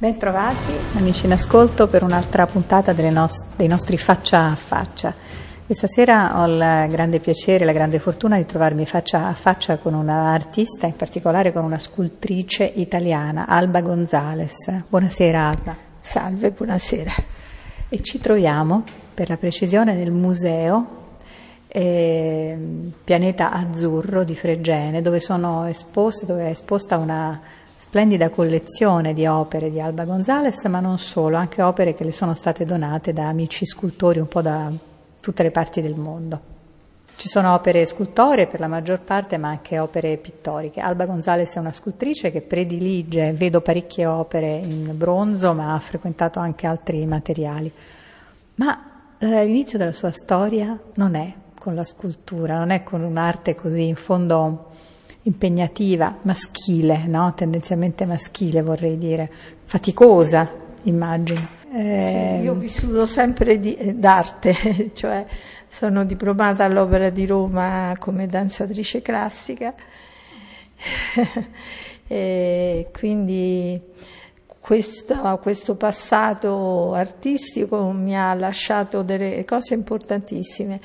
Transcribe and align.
Bentrovati 0.00 0.70
amici 0.94 1.26
in 1.26 1.32
ascolto 1.32 1.88
per 1.88 2.04
un'altra 2.04 2.46
puntata 2.46 2.92
nos- 3.10 3.44
dei 3.56 3.66
nostri 3.66 3.98
faccia 3.98 4.44
a 4.44 4.54
faccia. 4.54 5.12
Questa 5.66 5.88
sera 5.88 6.38
ho 6.38 6.46
il 6.46 6.86
grande 6.88 7.18
piacere 7.18 7.64
e 7.64 7.66
la 7.66 7.72
grande 7.72 7.98
fortuna 7.98 8.36
di 8.36 8.46
trovarmi 8.46 8.86
faccia 8.86 9.26
a 9.26 9.34
faccia 9.34 9.76
con 9.78 9.94
una 9.94 10.32
artista, 10.32 10.86
in 10.86 10.94
particolare 10.94 11.52
con 11.52 11.64
una 11.64 11.80
scultrice 11.80 12.62
italiana, 12.62 13.46
Alba 13.48 13.80
Gonzales. 13.80 14.84
Buonasera 14.88 15.48
Alba. 15.48 15.74
Salve, 16.00 16.52
buonasera. 16.52 17.12
E 17.88 18.00
ci 18.00 18.20
troviamo, 18.20 18.84
per 19.12 19.28
la 19.28 19.36
precisione, 19.36 19.94
nel 19.94 20.12
museo 20.12 20.86
eh, 21.66 22.56
Pianeta 23.02 23.50
Azzurro 23.50 24.22
di 24.22 24.36
Fregene, 24.36 25.02
dove, 25.02 25.18
sono 25.18 25.66
esposte, 25.66 26.24
dove 26.24 26.46
è 26.46 26.50
esposta 26.50 26.98
una 26.98 27.40
splendida 27.88 28.28
collezione 28.28 29.14
di 29.14 29.26
opere 29.26 29.70
di 29.70 29.80
Alba 29.80 30.04
Gonzales, 30.04 30.62
ma 30.66 30.78
non 30.78 30.98
solo, 30.98 31.38
anche 31.38 31.62
opere 31.62 31.94
che 31.94 32.04
le 32.04 32.12
sono 32.12 32.34
state 32.34 32.66
donate 32.66 33.14
da 33.14 33.28
amici 33.28 33.64
scultori 33.64 34.18
un 34.18 34.28
po' 34.28 34.42
da 34.42 34.70
tutte 35.22 35.42
le 35.42 35.50
parti 35.50 35.80
del 35.80 35.94
mondo. 35.94 36.38
Ci 37.16 37.28
sono 37.28 37.54
opere 37.54 37.86
scultoree 37.86 38.46
per 38.46 38.60
la 38.60 38.66
maggior 38.66 39.00
parte, 39.00 39.38
ma 39.38 39.48
anche 39.48 39.78
opere 39.78 40.18
pittoriche. 40.18 40.80
Alba 40.80 41.06
Gonzales 41.06 41.54
è 41.54 41.58
una 41.58 41.72
scrittrice 41.72 42.30
che 42.30 42.42
predilige, 42.42 43.32
vedo 43.32 43.62
parecchie 43.62 44.04
opere 44.04 44.56
in 44.56 44.92
bronzo, 44.94 45.54
ma 45.54 45.72
ha 45.72 45.80
frequentato 45.80 46.40
anche 46.40 46.66
altri 46.66 47.06
materiali. 47.06 47.72
Ma 48.56 48.82
eh, 49.16 49.46
l'inizio 49.46 49.78
della 49.78 49.92
sua 49.92 50.10
storia 50.10 50.78
non 50.96 51.14
è 51.14 51.32
con 51.58 51.74
la 51.74 51.84
scultura, 51.84 52.58
non 52.58 52.68
è 52.68 52.82
con 52.82 53.00
un'arte 53.00 53.54
così 53.54 53.88
in 53.88 53.96
fondo 53.96 54.67
impegnativa, 55.28 56.16
maschile, 56.22 57.04
no? 57.06 57.34
tendenzialmente 57.34 58.06
maschile 58.06 58.62
vorrei 58.62 58.98
dire, 58.98 59.30
faticosa 59.64 60.50
immagino. 60.82 61.56
Eh, 61.72 62.36
sì, 62.38 62.44
io 62.44 62.52
ho 62.52 62.56
vissuto 62.56 63.04
sempre 63.04 63.60
di, 63.60 63.76
eh, 63.76 63.94
d'arte, 63.94 64.90
cioè 64.94 65.24
sono 65.68 66.04
diplomata 66.04 66.64
all'Opera 66.64 67.10
di 67.10 67.26
Roma 67.26 67.94
come 67.98 68.26
danzatrice 68.26 69.02
classica 69.02 69.74
e 72.06 72.88
quindi 72.90 73.78
questo, 74.58 75.38
questo, 75.42 75.74
passato 75.74 76.94
artistico 76.94 77.90
mi 77.90 78.16
ha 78.16 78.32
lasciato 78.32 79.02
delle 79.02 79.44
cose 79.44 79.74
importantissime, 79.74 80.80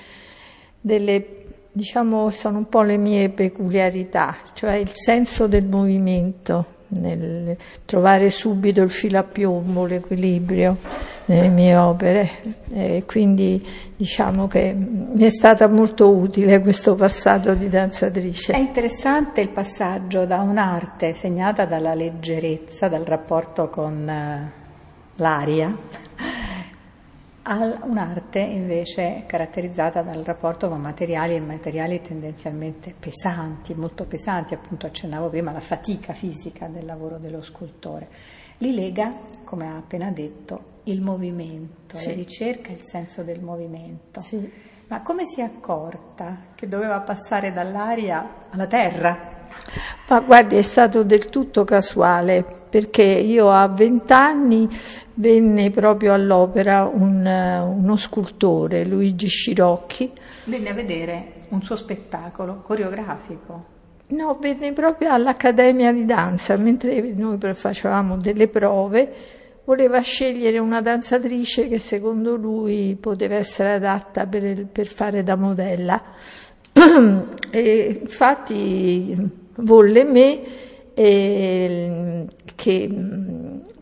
delle 0.81 1.42
diciamo, 1.73 2.29
sono 2.29 2.59
un 2.59 2.69
po' 2.69 2.83
le 2.83 2.97
mie 2.97 3.29
peculiarità, 3.29 4.37
cioè 4.53 4.75
il 4.75 4.91
senso 4.93 5.47
del 5.47 5.65
movimento, 5.65 6.65
nel 6.89 7.57
trovare 7.85 8.29
subito 8.29 8.81
il 8.81 8.91
filo 8.91 9.17
a 9.17 9.23
piombo, 9.23 9.85
l'equilibrio 9.85 10.77
nelle 11.25 11.47
mie 11.47 11.75
opere. 11.75 12.29
E 12.71 13.03
quindi 13.07 13.65
diciamo 13.95 14.47
che 14.47 14.75
mi 14.75 15.23
è 15.23 15.29
stata 15.29 15.67
molto 15.67 16.11
utile 16.11 16.59
questo 16.59 16.93
passato 16.93 17.55
di 17.55 17.67
danzatrice. 17.67 18.53
È 18.53 18.59
interessante 18.59 19.41
il 19.41 19.49
passaggio 19.49 20.25
da 20.25 20.41
un'arte 20.41 21.13
segnata 21.13 21.65
dalla 21.65 21.95
leggerezza, 21.95 22.87
dal 22.87 23.03
rapporto 23.03 23.69
con 23.69 24.07
eh, 24.07 24.51
l'aria, 25.15 25.75
un'arte 27.45 28.39
invece 28.39 29.23
caratterizzata 29.25 30.01
dal 30.01 30.23
rapporto 30.23 30.69
con 30.69 30.79
materiali 30.79 31.35
e 31.35 31.41
materiali 31.41 32.01
tendenzialmente 32.01 32.93
pesanti, 32.97 33.73
molto 33.73 34.05
pesanti, 34.05 34.53
appunto 34.53 34.85
accennavo 34.85 35.27
prima 35.27 35.49
alla 35.49 35.59
fatica 35.59 36.13
fisica 36.13 36.67
del 36.67 36.85
lavoro 36.85 37.17
dello 37.17 37.43
scultore. 37.43 38.07
Li 38.59 38.73
lega, 38.73 39.13
come 39.43 39.67
ha 39.67 39.75
appena 39.75 40.09
detto, 40.11 40.71
il 40.83 41.01
movimento, 41.01 41.97
sì. 41.97 42.07
la 42.07 42.13
ricerca 42.13 42.69
e 42.69 42.73
il 42.73 42.83
senso 42.85 43.23
del 43.23 43.41
movimento. 43.41 44.21
Sì. 44.21 44.51
Ma 44.87 45.01
come 45.01 45.25
si 45.25 45.41
è 45.41 45.43
accorta 45.43 46.37
che 46.55 46.67
doveva 46.67 47.01
passare 47.01 47.51
dall'aria 47.51 48.25
alla 48.51 48.67
terra? 48.67 49.31
Ma 50.07 50.19
guardi, 50.21 50.55
è 50.55 50.61
stato 50.61 51.03
del 51.03 51.29
tutto 51.29 51.63
casuale, 51.63 52.62
perché 52.73 53.03
io 53.03 53.51
a 53.51 53.67
vent'anni 53.67 54.67
venne 55.13 55.69
proprio 55.69 56.11
all'opera 56.11 56.89
un, 56.91 57.23
uno 57.23 57.95
scultore, 57.97 58.83
Luigi 58.83 59.27
Scirocchi. 59.27 60.11
Venne 60.45 60.69
a 60.71 60.73
vedere 60.73 61.33
un 61.49 61.61
suo 61.61 61.75
spettacolo 61.75 62.63
coreografico. 62.63 63.65
No, 64.07 64.39
venne 64.41 64.73
proprio 64.73 65.13
all'Accademia 65.13 65.93
di 65.93 66.03
Danza, 66.05 66.55
mentre 66.57 66.99
noi 67.15 67.37
facevamo 67.53 68.17
delle 68.17 68.47
prove, 68.47 69.13
voleva 69.65 69.99
scegliere 69.99 70.57
una 70.57 70.81
danzatrice 70.81 71.67
che 71.67 71.77
secondo 71.77 72.35
lui 72.35 72.97
poteva 72.99 73.35
essere 73.35 73.73
adatta 73.73 74.25
per, 74.25 74.65
per 74.65 74.87
fare 74.87 75.21
da 75.21 75.35
modella. 75.35 76.01
e 77.51 77.99
infatti 78.01 79.15
volle 79.57 80.03
me 80.05 80.41
eh, 80.95 82.25
che 82.55 82.89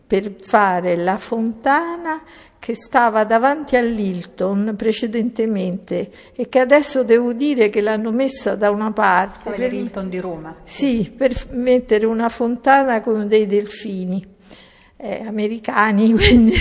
per 0.06 0.34
fare 0.40 0.96
la 0.96 1.16
fontana 1.16 2.22
che 2.58 2.76
stava 2.76 3.24
davanti 3.24 3.74
all'Hilton 3.74 4.74
precedentemente 4.76 6.10
e 6.32 6.48
che 6.48 6.60
adesso 6.60 7.02
devo 7.02 7.32
dire 7.32 7.70
che 7.70 7.80
l'hanno 7.80 8.12
messa 8.12 8.54
da 8.54 8.70
una 8.70 8.92
parte. 8.92 9.50
Per 9.50 9.72
l'Hilton 9.72 10.08
di 10.08 10.20
Roma. 10.20 10.54
Sì, 10.62 11.12
per 11.16 11.34
mettere 11.50 12.06
una 12.06 12.28
fontana 12.28 13.00
con 13.00 13.26
dei 13.26 13.48
delfini 13.48 14.24
eh, 14.96 15.24
americani, 15.26 16.12
quindi 16.14 16.54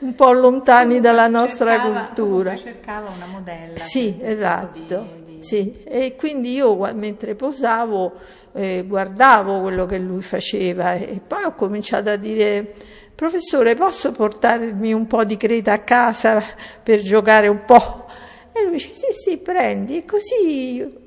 un 0.00 0.14
po' 0.16 0.32
lontani 0.32 0.98
dalla 0.98 1.28
nostra 1.28 1.74
cercava, 1.76 2.06
cultura. 2.06 2.56
cercava 2.56 3.10
una 3.14 3.26
modella. 3.26 3.78
Sì, 3.78 4.18
esatto. 4.20 5.06
Di, 5.26 5.34
di... 5.36 5.42
Sì. 5.44 5.82
E 5.84 6.16
quindi 6.16 6.54
io 6.54 6.74
mentre 6.92 7.36
posavo 7.36 8.14
eh, 8.52 8.84
guardavo 8.86 9.60
quello 9.60 9.86
che 9.86 9.98
lui 9.98 10.22
faceva 10.22 10.94
e 10.94 11.20
poi 11.26 11.44
ho 11.44 11.54
cominciato 11.54 12.10
a 12.10 12.16
dire 12.16 12.74
professore 13.14 13.74
posso 13.74 14.12
portarmi 14.12 14.92
un 14.92 15.06
po' 15.06 15.24
di 15.24 15.36
creta 15.36 15.72
a 15.72 15.78
casa 15.80 16.42
per 16.82 17.00
giocare 17.00 17.48
un 17.48 17.64
po'? 17.64 18.06
E 18.52 18.64
lui 18.64 18.72
dice 18.72 18.92
sì 18.92 19.06
sì 19.10 19.38
prendi 19.38 19.98
e 19.98 20.04
così 20.04 21.00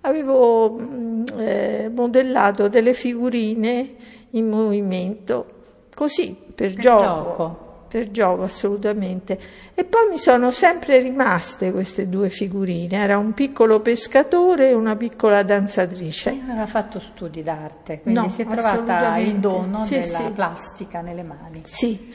avevo 0.00 0.76
mm, 0.78 1.24
eh, 1.36 1.90
modellato 1.94 2.68
delle 2.68 2.94
figurine 2.94 3.94
in 4.30 4.48
movimento 4.48 5.46
così 5.94 6.34
per, 6.34 6.72
per 6.72 6.74
gioco. 6.74 7.02
gioco 7.02 7.67
per 7.88 8.10
gioco 8.10 8.42
assolutamente. 8.42 9.38
E 9.74 9.84
poi 9.84 10.08
mi 10.10 10.18
sono 10.18 10.50
sempre 10.50 11.00
rimaste 11.00 11.72
queste 11.72 12.08
due 12.08 12.28
figurine, 12.28 12.98
era 12.98 13.18
un 13.18 13.32
piccolo 13.32 13.80
pescatore 13.80 14.68
e 14.70 14.74
una 14.74 14.96
piccola 14.96 15.42
danzatrice. 15.42 16.32
Non 16.32 16.50
aveva 16.50 16.66
fatto 16.66 17.00
studi 17.00 17.42
d'arte, 17.42 18.00
quindi 18.00 18.20
no, 18.20 18.28
si 18.28 18.42
è 18.42 18.46
trovata 18.46 19.16
il 19.18 19.38
dono 19.38 19.84
sì, 19.84 19.98
della 19.98 20.18
sì. 20.18 20.30
plastica 20.34 21.00
nelle 21.00 21.22
mani. 21.22 21.62
Sì. 21.64 22.12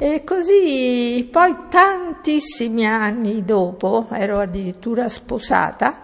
E 0.00 0.22
così 0.22 1.28
poi 1.32 1.56
tantissimi 1.68 2.86
anni 2.86 3.44
dopo, 3.44 4.06
ero 4.12 4.38
addirittura 4.38 5.08
sposata, 5.08 5.98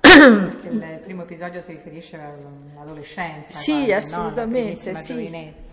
il 0.00 1.00
primo 1.04 1.22
episodio 1.22 1.62
si 1.62 1.72
riferisce 1.72 2.18
all'adolescenza. 2.18 3.58
Sì, 3.58 3.72
quasi, 3.72 3.92
assolutamente. 3.92 4.90
No? 4.90 4.98
Sì. 4.98 5.64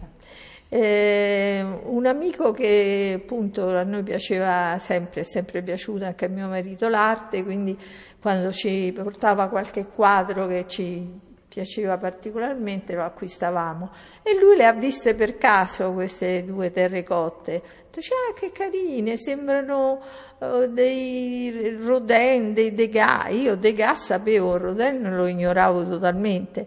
Eh, 0.75 1.63
un 1.83 2.07
amico 2.07 2.51
che 2.51 3.19
appunto 3.21 3.77
a 3.77 3.83
noi 3.83 4.01
piaceva 4.01 4.75
sempre, 4.79 5.21
è 5.21 5.23
sempre 5.23 5.61
piaciuta 5.61 6.07
anche 6.07 6.25
a 6.25 6.29
mio 6.29 6.47
marito 6.47 6.89
l'arte, 6.89 7.43
quindi 7.43 7.77
quando 8.19 8.51
ci 8.51 8.91
portava 8.91 9.49
qualche 9.49 9.85
quadro 9.85 10.47
che 10.47 10.65
ci 10.67 11.07
piaceva 11.47 11.99
particolarmente 11.99 12.95
lo 12.95 13.03
acquistavamo. 13.03 13.91
E 14.23 14.33
lui 14.39 14.55
le 14.55 14.65
ha 14.65 14.73
viste 14.73 15.13
per 15.13 15.37
caso 15.37 15.93
queste 15.93 16.43
due 16.43 16.71
terrecotte 16.71 17.61
dice 17.91 18.13
ah 18.15 18.33
che 18.33 18.51
carine 18.51 19.15
sembrano 19.17 20.01
uh, 20.39 20.65
dei 20.65 21.77
Rodin 21.79 22.51
dei 22.53 22.73
Degas 22.73 23.31
io 23.31 23.55
Degas 23.55 24.05
sapevo 24.05 24.57
Rodin 24.57 25.15
lo 25.15 25.27
ignoravo 25.27 25.87
totalmente 25.87 26.65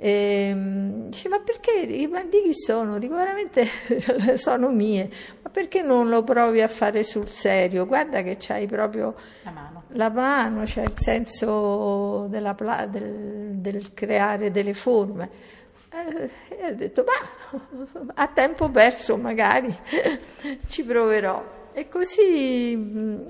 E, 0.00 0.52
mm, 0.54 1.08
dice, 1.08 1.28
ma 1.28 1.40
perché? 1.40 2.06
Ma 2.08 2.22
di 2.22 2.42
chi 2.44 2.54
sono? 2.54 2.98
Dico, 2.98 3.16
veramente 3.16 3.66
sono 4.38 4.68
mie. 4.70 5.10
Ma 5.42 5.50
perché 5.50 5.82
non 5.82 6.08
lo 6.08 6.22
provi 6.22 6.60
a 6.62 6.68
fare 6.68 7.02
sul 7.02 7.28
serio? 7.28 7.84
Guarda 7.86 8.22
che 8.22 8.36
c'hai 8.38 8.66
proprio 8.66 9.14
La 9.42 9.50
mano. 9.50 9.82
la 9.88 10.08
mano, 10.10 10.62
c'è 10.62 10.82
il 10.82 10.92
senso 10.96 12.26
della 12.28 12.54
del, 12.88 13.54
del 13.56 13.92
creare 13.92 14.50
delle 14.52 14.74
forme. 14.74 15.56
Eh, 15.90 16.30
E 16.60 16.66
ho 16.70 16.74
detto, 16.74 17.04
ma 17.04 18.08
a 18.14 18.26
tempo 18.28 18.68
perso 18.70 19.16
magari 19.16 19.76
ci 20.68 20.84
proverò. 20.84 21.56
E 21.72 21.88
così 21.88 22.72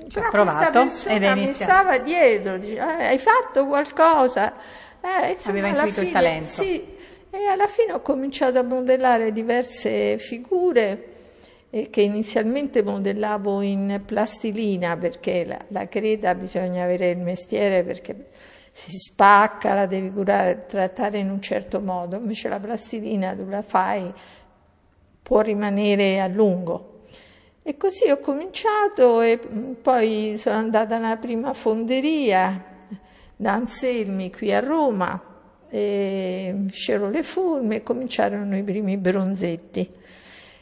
Ci 0.08 0.18
ho 0.18 0.28
però 0.30 0.42
questa 0.42 0.70
provato 0.70 0.82
persona 0.84 1.14
ed 1.14 1.22
è 1.22 1.34
mi 1.34 1.52
stava 1.52 1.98
dietro, 1.98 2.56
dice, 2.58 2.76
"Eh, 2.76 3.04
hai 3.06 3.18
fatto 3.18 3.66
qualcosa? 3.66 4.52
Eh, 5.08 5.32
insomma, 5.32 5.58
Aveva 5.58 5.68
intuito 5.68 6.00
il 6.00 6.06
fine- 6.06 6.20
talento. 6.20 6.62
Sì, 6.62 6.96
e 7.30 7.46
alla 7.46 7.66
fine 7.66 7.92
ho 7.92 8.00
cominciato 8.02 8.58
a 8.58 8.62
modellare 8.62 9.32
diverse 9.32 10.18
figure 10.18 11.04
eh, 11.70 11.88
che 11.88 12.02
inizialmente 12.02 12.82
modellavo 12.82 13.62
in 13.62 14.02
plastilina 14.04 14.96
perché 14.96 15.44
la, 15.46 15.58
la 15.68 15.88
creta 15.88 16.34
bisogna 16.34 16.84
avere 16.84 17.10
il 17.10 17.18
mestiere 17.18 17.82
perché 17.82 18.28
si 18.70 18.96
spacca, 18.96 19.74
la 19.74 19.86
devi 19.86 20.10
curare, 20.10 20.66
trattare 20.66 21.18
in 21.18 21.30
un 21.30 21.40
certo 21.40 21.80
modo, 21.80 22.16
invece 22.16 22.48
la 22.48 22.60
plastilina 22.60 23.34
tu 23.34 23.48
la 23.48 23.62
fai, 23.62 24.12
può 25.22 25.40
rimanere 25.40 26.20
a 26.20 26.26
lungo. 26.28 27.00
E 27.62 27.76
così 27.76 28.08
ho 28.10 28.18
cominciato 28.18 29.20
e 29.20 29.38
mm, 29.44 29.72
poi 29.82 30.36
sono 30.38 30.56
andata 30.56 30.96
nella 30.98 31.16
prima 31.16 31.52
fonderia 31.52 32.67
da 33.40 33.52
Anselmi 33.52 34.32
qui 34.32 34.52
a 34.52 34.58
Roma 34.58 35.22
scero 35.70 37.08
le 37.10 37.22
forme 37.22 37.76
e 37.76 37.82
cominciarono 37.82 38.56
i 38.56 38.62
primi 38.64 38.96
bronzetti. 38.96 39.90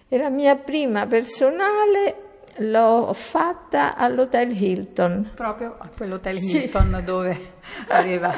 E 0.08 0.18
la 0.18 0.28
mia 0.30 0.56
prima 0.56 1.06
personale 1.06 2.16
l'ho 2.58 3.10
fatta 3.14 3.96
all'Hotel 3.96 4.50
Hilton. 4.60 5.30
Proprio 5.34 5.76
a 5.78 5.88
quell'hotel 5.94 6.38
Sì. 6.38 6.56
Hilton 6.64 7.02
dove 7.04 7.54
aveva 7.88 8.32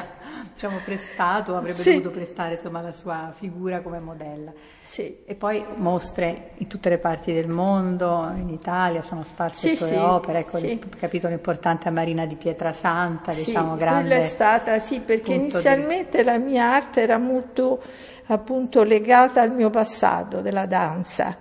diciamo, 0.53 0.79
prestato, 0.85 1.55
avrebbe 1.55 1.81
Sì. 1.81 1.89
dovuto 1.95 2.11
prestare 2.11 2.53
insomma, 2.53 2.81
la 2.81 2.91
sua 2.91 3.31
figura 3.35 3.81
come 3.81 3.99
modella. 3.99 4.51
Sì, 4.89 5.17
E 5.25 5.35
poi 5.35 5.63
mostre 5.75 6.49
in 6.57 6.65
tutte 6.67 6.89
le 6.89 6.97
parti 6.97 7.31
del 7.31 7.47
mondo, 7.47 8.27
in 8.35 8.49
Italia 8.49 9.03
sono 9.03 9.23
sparse 9.23 9.59
Sì, 9.59 9.69
le 9.69 9.75
sue 9.75 9.87
sì, 9.89 9.95
opere, 9.95 10.39
ecco 10.39 10.57
sì. 10.57 10.71
il 10.71 10.89
capitolo 10.97 11.31
importante 11.31 11.87
a 11.87 11.91
Marina 11.91 12.25
di 12.25 12.33
Pietrasanta, 12.35 13.31
Sì, 13.31 13.45
diciamo 13.45 13.75
quella 13.75 13.85
grande. 13.91 14.17
è 14.17 14.21
stata, 14.21 14.79
sì, 14.79 14.99
perché 15.01 15.21
punto 15.35 15.37
di- 15.37 15.43
inizialmente 15.51 16.23
la 16.23 16.39
mia 16.39 16.73
arte 16.73 17.01
era 17.01 17.19
molto 17.19 17.83
appunto 18.25 18.81
legata 18.81 19.41
al 19.43 19.51
mio 19.53 19.69
passato 19.69 20.41
della 20.41 20.65
danza. 20.65 21.37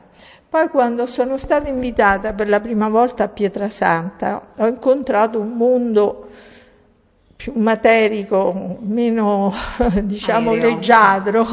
Poi 0.46 0.68
quando 0.68 1.06
sono 1.06 1.38
stata 1.38 1.70
invitata 1.70 2.34
per 2.34 2.50
la 2.50 2.60
prima 2.60 2.90
volta 2.90 3.24
a 3.24 3.28
Pietrasanta 3.28 4.48
ho 4.58 4.66
incontrato 4.66 5.40
un 5.40 5.52
mondo 5.56 6.28
più 7.34 7.54
materico, 7.56 8.76
meno 8.82 9.54
diciamo 10.04 10.50
Aereo. 10.50 10.68
leggiadro. 10.68 11.46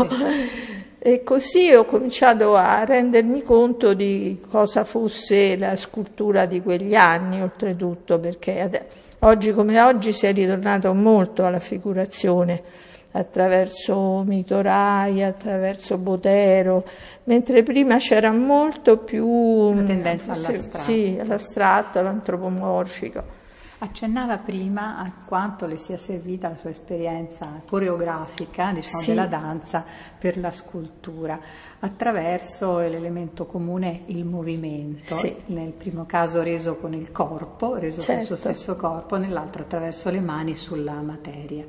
E 1.08 1.22
così 1.22 1.72
ho 1.72 1.86
cominciato 1.86 2.56
a 2.56 2.84
rendermi 2.84 3.44
conto 3.44 3.94
di 3.94 4.42
cosa 4.50 4.84
fosse 4.84 5.56
la 5.56 5.76
scultura 5.76 6.48
di 6.48 6.64
quegli 6.64 6.96
anni, 6.96 7.44
oltretutto, 7.44 8.18
perché 8.18 8.88
oggi 9.20 9.54
come 9.54 9.80
oggi 9.82 10.12
si 10.12 10.26
è 10.26 10.34
ritornato 10.34 10.92
molto 10.96 11.46
alla 11.46 11.60
figurazione 11.60 12.60
attraverso 13.12 14.24
Mitorai, 14.26 15.22
attraverso 15.22 16.00
Botero, 16.00 16.84
mentre 17.26 17.62
prima 17.62 17.98
c'era 17.98 18.32
molto 18.32 18.98
più 18.98 19.28
Una 19.28 19.84
tendenza 19.84 20.32
all'astratto. 20.32 20.78
Sì, 20.80 21.20
all'astratto, 21.22 22.00
all'antropomorfico. 22.00 23.35
Accennava 23.78 24.38
prima 24.38 24.98
a 25.00 25.12
quanto 25.26 25.66
le 25.66 25.76
sia 25.76 25.98
servita 25.98 26.48
la 26.48 26.56
sua 26.56 26.70
esperienza 26.70 27.62
coreografica, 27.68 28.72
diciamo, 28.72 29.02
Sì. 29.02 29.10
della 29.10 29.26
danza 29.28 29.84
per 30.18 30.38
la 30.38 30.50
scultura, 30.52 31.38
attraverso 31.80 32.78
l'elemento 32.78 33.46
comune 33.46 34.04
il 34.08 34.24
movimento, 34.24 35.16
Sì. 35.16 35.36
nel 35.48 35.72
primo 35.74 36.06
caso 36.06 36.42
reso 36.42 36.78
con 36.78 36.94
il 36.94 37.12
corpo, 37.12 37.76
reso 37.76 38.04
con 38.06 38.16
il 38.20 38.26
suo 38.26 38.36
Certo. 38.38 38.54
stesso 38.54 38.76
corpo, 38.78 39.18
nell'altro 39.18 39.64
attraverso 39.64 40.10
le 40.10 40.22
mani 40.22 40.56
sulla 40.56 40.94
materia. 41.02 41.66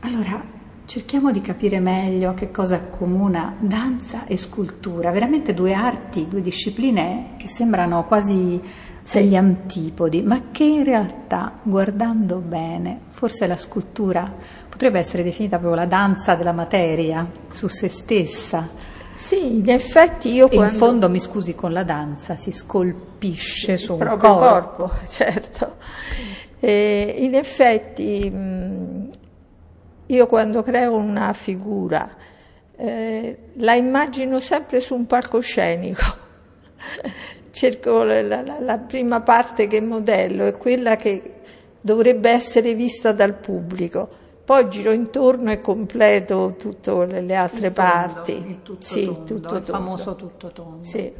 Allora, 0.00 0.42
cerchiamo 0.86 1.30
di 1.30 1.40
capire 1.40 1.78
meglio 1.78 2.34
che 2.34 2.50
cosa 2.50 2.74
accomuna 2.76 3.54
danza 3.60 4.26
e 4.26 4.36
scultura, 4.36 5.12
veramente 5.12 5.54
due 5.54 5.72
arti, 5.72 6.26
due 6.28 6.40
discipline 6.40 7.34
che 7.38 7.46
sembrano 7.46 8.02
quasi 8.04 8.60
degli 9.18 9.34
antipodi, 9.36 10.22
ma 10.22 10.50
che 10.52 10.64
in 10.64 10.84
realtà, 10.84 11.58
guardando 11.62 12.36
bene, 12.36 13.00
forse 13.10 13.46
la 13.46 13.56
scultura 13.56 14.32
potrebbe 14.68 14.98
essere 14.98 15.22
definita 15.22 15.58
proprio 15.58 15.80
la 15.80 15.86
danza 15.86 16.34
della 16.34 16.52
materia 16.52 17.28
su 17.48 17.66
se 17.68 17.88
stessa. 17.88 18.68
Sì, 19.14 19.56
in 19.58 19.68
effetti 19.68 20.32
io 20.32 20.48
E 20.48 20.54
in 20.54 20.56
quando... 20.60 20.76
fondo, 20.78 21.10
mi 21.10 21.20
scusi, 21.20 21.54
con 21.54 21.72
la 21.72 21.82
danza 21.82 22.36
si 22.36 22.50
scolpisce 22.50 23.76
su 23.76 23.92
un 23.92 23.98
proprio 23.98 24.34
corpo. 24.34 24.84
corpo, 24.86 24.94
certo. 25.08 25.76
E 26.58 27.14
in 27.18 27.34
effetti 27.34 28.30
mh, 28.30 29.08
io 30.06 30.26
quando 30.26 30.62
creo 30.62 30.96
una 30.96 31.32
figura 31.32 32.16
eh, 32.76 33.38
la 33.54 33.74
immagino 33.74 34.40
sempre 34.40 34.80
su 34.80 34.94
un 34.94 35.06
palcoscenico. 35.06 36.02
Cerco 37.50 38.02
la, 38.04 38.22
la- 38.22 38.60
la 38.60 38.78
prima 38.78 39.20
parte 39.22 39.66
che 39.66 39.80
modello 39.80 40.46
è 40.46 40.56
quella 40.56 40.96
che 40.96 41.34
dovrebbe 41.80 42.30
essere 42.30 42.74
vista 42.74 43.12
dal 43.12 43.34
pubblico. 43.34 44.08
Poi 44.44 44.68
giro 44.68 44.90
intorno 44.92 45.50
e 45.52 45.60
completo 45.60 46.54
tutte 46.58 47.06
le, 47.06 47.20
le 47.20 47.34
altre 47.36 47.68
Il 47.68 47.72
tondo, 47.72 47.90
parti. 47.90 48.32
il 48.32 48.62
tutto 48.62 48.82
sì, 48.84 49.04
tondo, 49.04 49.20
tutto 49.24 49.54
il 49.54 49.62
tondo. 49.64 49.64
famoso 49.64 50.16
tutto 50.16 50.48
tondo. 50.48 50.84
Sì. 50.84 51.12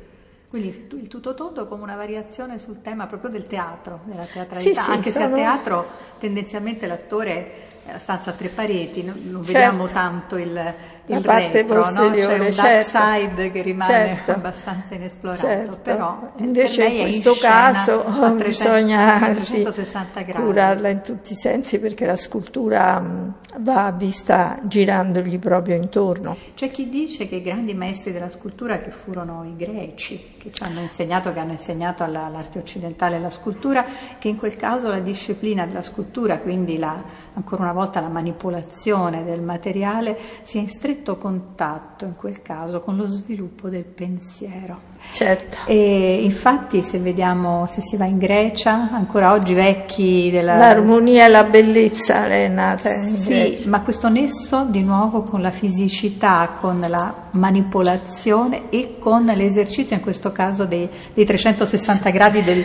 Quindi 0.48 0.86
il- 0.90 1.06
tutto 1.06 1.34
tondo 1.34 1.66
come 1.66 1.82
una 1.84 1.94
variazione 1.94 2.58
sul 2.58 2.80
tema 2.82 3.06
proprio 3.06 3.30
del 3.30 3.46
teatro, 3.46 4.00
della 4.04 4.24
teatralità, 4.24 4.80
Sì, 4.80 4.84
sì, 4.84 4.90
anche 4.90 5.10
se 5.10 5.20
sono- 5.20 5.34
a 5.34 5.36
teatro 5.38 5.86
tendenzialmente 6.18 6.86
l'attore 6.88 7.68
la 7.86 7.98
stanza 7.98 8.30
a 8.30 8.32
tre 8.34 8.48
pareti, 8.48 9.02
non, 9.02 9.14
non 9.24 9.42
Certo. 9.42 9.58
vediamo 9.58 9.86
tanto 9.86 10.36
il, 10.36 10.74
il 11.06 11.20
retro, 11.24 11.90
no? 11.90 12.10
c'è 12.12 12.38
un 12.38 12.52
certo. 12.52 12.62
dark 12.62 12.82
side 12.84 13.50
che 13.50 13.62
rimane 13.62 13.92
Certo. 14.14 14.30
abbastanza 14.32 14.94
inesplorato, 14.94 15.40
Certo. 15.46 15.78
però 15.82 16.32
eh, 16.36 16.42
invece 16.44 16.84
in 16.86 17.00
questo 17.02 17.34
caso 17.40 18.04
a 18.04 18.30
300 18.32 18.34
bisogna 18.46 19.34
sì, 19.34 19.62
360 19.62 20.20
gradi. 20.20 20.44
curarla 20.44 20.88
in 20.88 21.00
tutti 21.02 21.32
i 21.32 21.36
sensi 21.36 21.78
perché 21.80 22.06
la 22.06 22.16
scultura 22.16 23.00
mh, 23.00 23.34
va 23.58 23.90
vista 23.90 24.58
girandogli 24.62 25.38
proprio 25.38 25.74
intorno. 25.74 26.36
C'è 26.54 26.70
chi 26.70 26.88
dice 26.88 27.26
che 27.26 27.36
i 27.36 27.42
grandi 27.42 27.74
maestri 27.74 28.12
della 28.12 28.28
scultura 28.28 28.78
che 28.78 28.90
furono 28.90 29.44
i 29.44 29.56
greci, 29.56 30.34
che 30.38 30.52
ci 30.52 30.62
hanno 30.62 30.80
insegnato, 30.80 31.32
che 31.32 31.38
hanno 31.40 31.52
insegnato 31.52 32.04
alla- 32.04 32.26
all'arte 32.26 32.58
occidentale 32.58 33.18
la 33.18 33.30
scultura, 33.30 33.84
che 34.18 34.28
in 34.28 34.36
quel 34.36 34.54
caso 34.56 34.88
la 34.88 35.00
disciplina 35.00 35.66
della 35.66 35.82
scultura, 35.82 36.38
quindi 36.38 36.78
la, 36.78 37.02
ancora 37.34 37.62
una 37.62 37.72
volta 37.72 38.00
la 38.00 38.08
manipolazione 38.08 39.24
del 39.24 39.42
materiale, 39.42 40.18
sia 40.42 40.60
in 40.60 40.68
stretto 40.68 41.16
contatto 41.16 42.04
in 42.04 42.16
quel 42.16 42.42
caso 42.42 42.80
con 42.80 42.96
lo 42.96 43.06
sviluppo 43.06 43.68
del 43.68 43.84
pensiero. 43.84 44.89
Certo. 45.12 45.58
E 45.66 46.20
infatti 46.22 46.82
se 46.82 46.98
vediamo, 46.98 47.66
se 47.66 47.80
si 47.82 47.96
va 47.96 48.06
in 48.06 48.18
Grecia, 48.18 48.88
ancora 48.92 49.32
oggi 49.32 49.54
vecchi 49.54 50.30
della... 50.30 50.56
L'armonia 50.56 51.26
e 51.26 51.28
la 51.28 51.44
bellezza 51.44 52.26
è 52.26 52.48
nata 52.48 52.90
in 52.92 53.16
Sì, 53.16 53.28
Grecia. 53.28 53.68
ma 53.68 53.80
questo 53.80 54.08
nesso 54.08 54.64
di 54.68 54.82
nuovo 54.82 55.22
con 55.22 55.42
la 55.42 55.50
fisicità, 55.50 56.52
con 56.60 56.80
la 56.86 57.28
manipolazione 57.32 58.70
e 58.70 58.96
con 58.98 59.24
l'esercizio, 59.24 59.96
in 59.96 60.02
questo 60.02 60.32
caso 60.32 60.64
dei, 60.64 60.88
dei 61.12 61.24
360 61.24 62.10
gradi 62.10 62.42
del, 62.42 62.64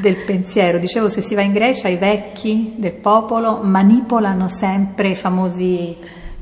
del 0.00 0.16
pensiero. 0.24 0.78
Dicevo, 0.78 1.08
se 1.08 1.20
si 1.22 1.34
va 1.34 1.42
in 1.42 1.52
Grecia, 1.52 1.88
i 1.88 1.96
vecchi 1.96 2.74
del 2.76 2.94
popolo 2.94 3.60
manipolano 3.62 4.48
sempre 4.48 5.08
i 5.10 5.14
famosi 5.14 5.96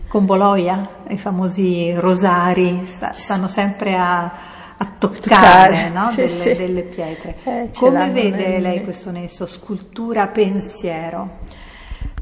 comboloia, 0.08 0.88
i 1.08 1.18
famosi 1.18 1.92
rosari, 1.94 2.82
sta- 2.86 3.12
stanno 3.12 3.48
sempre 3.48 3.96
a, 3.96 4.32
a 4.76 4.92
toccare 4.98 5.20
Toccare, 5.20 5.88
no? 5.90 6.08
sì, 6.08 6.16
delle, 6.16 6.28
sì. 6.28 6.54
delle 6.54 6.82
pietre. 6.82 7.36
Eh, 7.44 7.70
Come 7.76 8.10
vede 8.10 8.48
nel- 8.48 8.62
lei 8.62 8.82
questo 8.82 9.10
nesso 9.10 9.46
scultura-pensiero? 9.46 11.38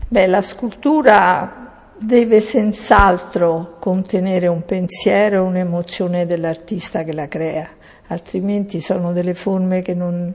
Beh, 0.09 0.27
la 0.27 0.43
scultura 0.43 1.93
deve 1.99 2.41
senz'altro 2.41 3.77
contenere 3.79 4.47
un 4.49 4.65
pensiero 4.65 5.37
e 5.37 5.39
un'emozione 5.39 6.27
dell'artista 6.27 7.05
che 7.05 7.13
la 7.13 7.29
crea, 7.29 7.69
altrimenti 8.09 8.81
sono 8.81 9.13
delle 9.13 9.35
forme 9.35 9.81
che 9.81 9.95
non... 9.95 10.33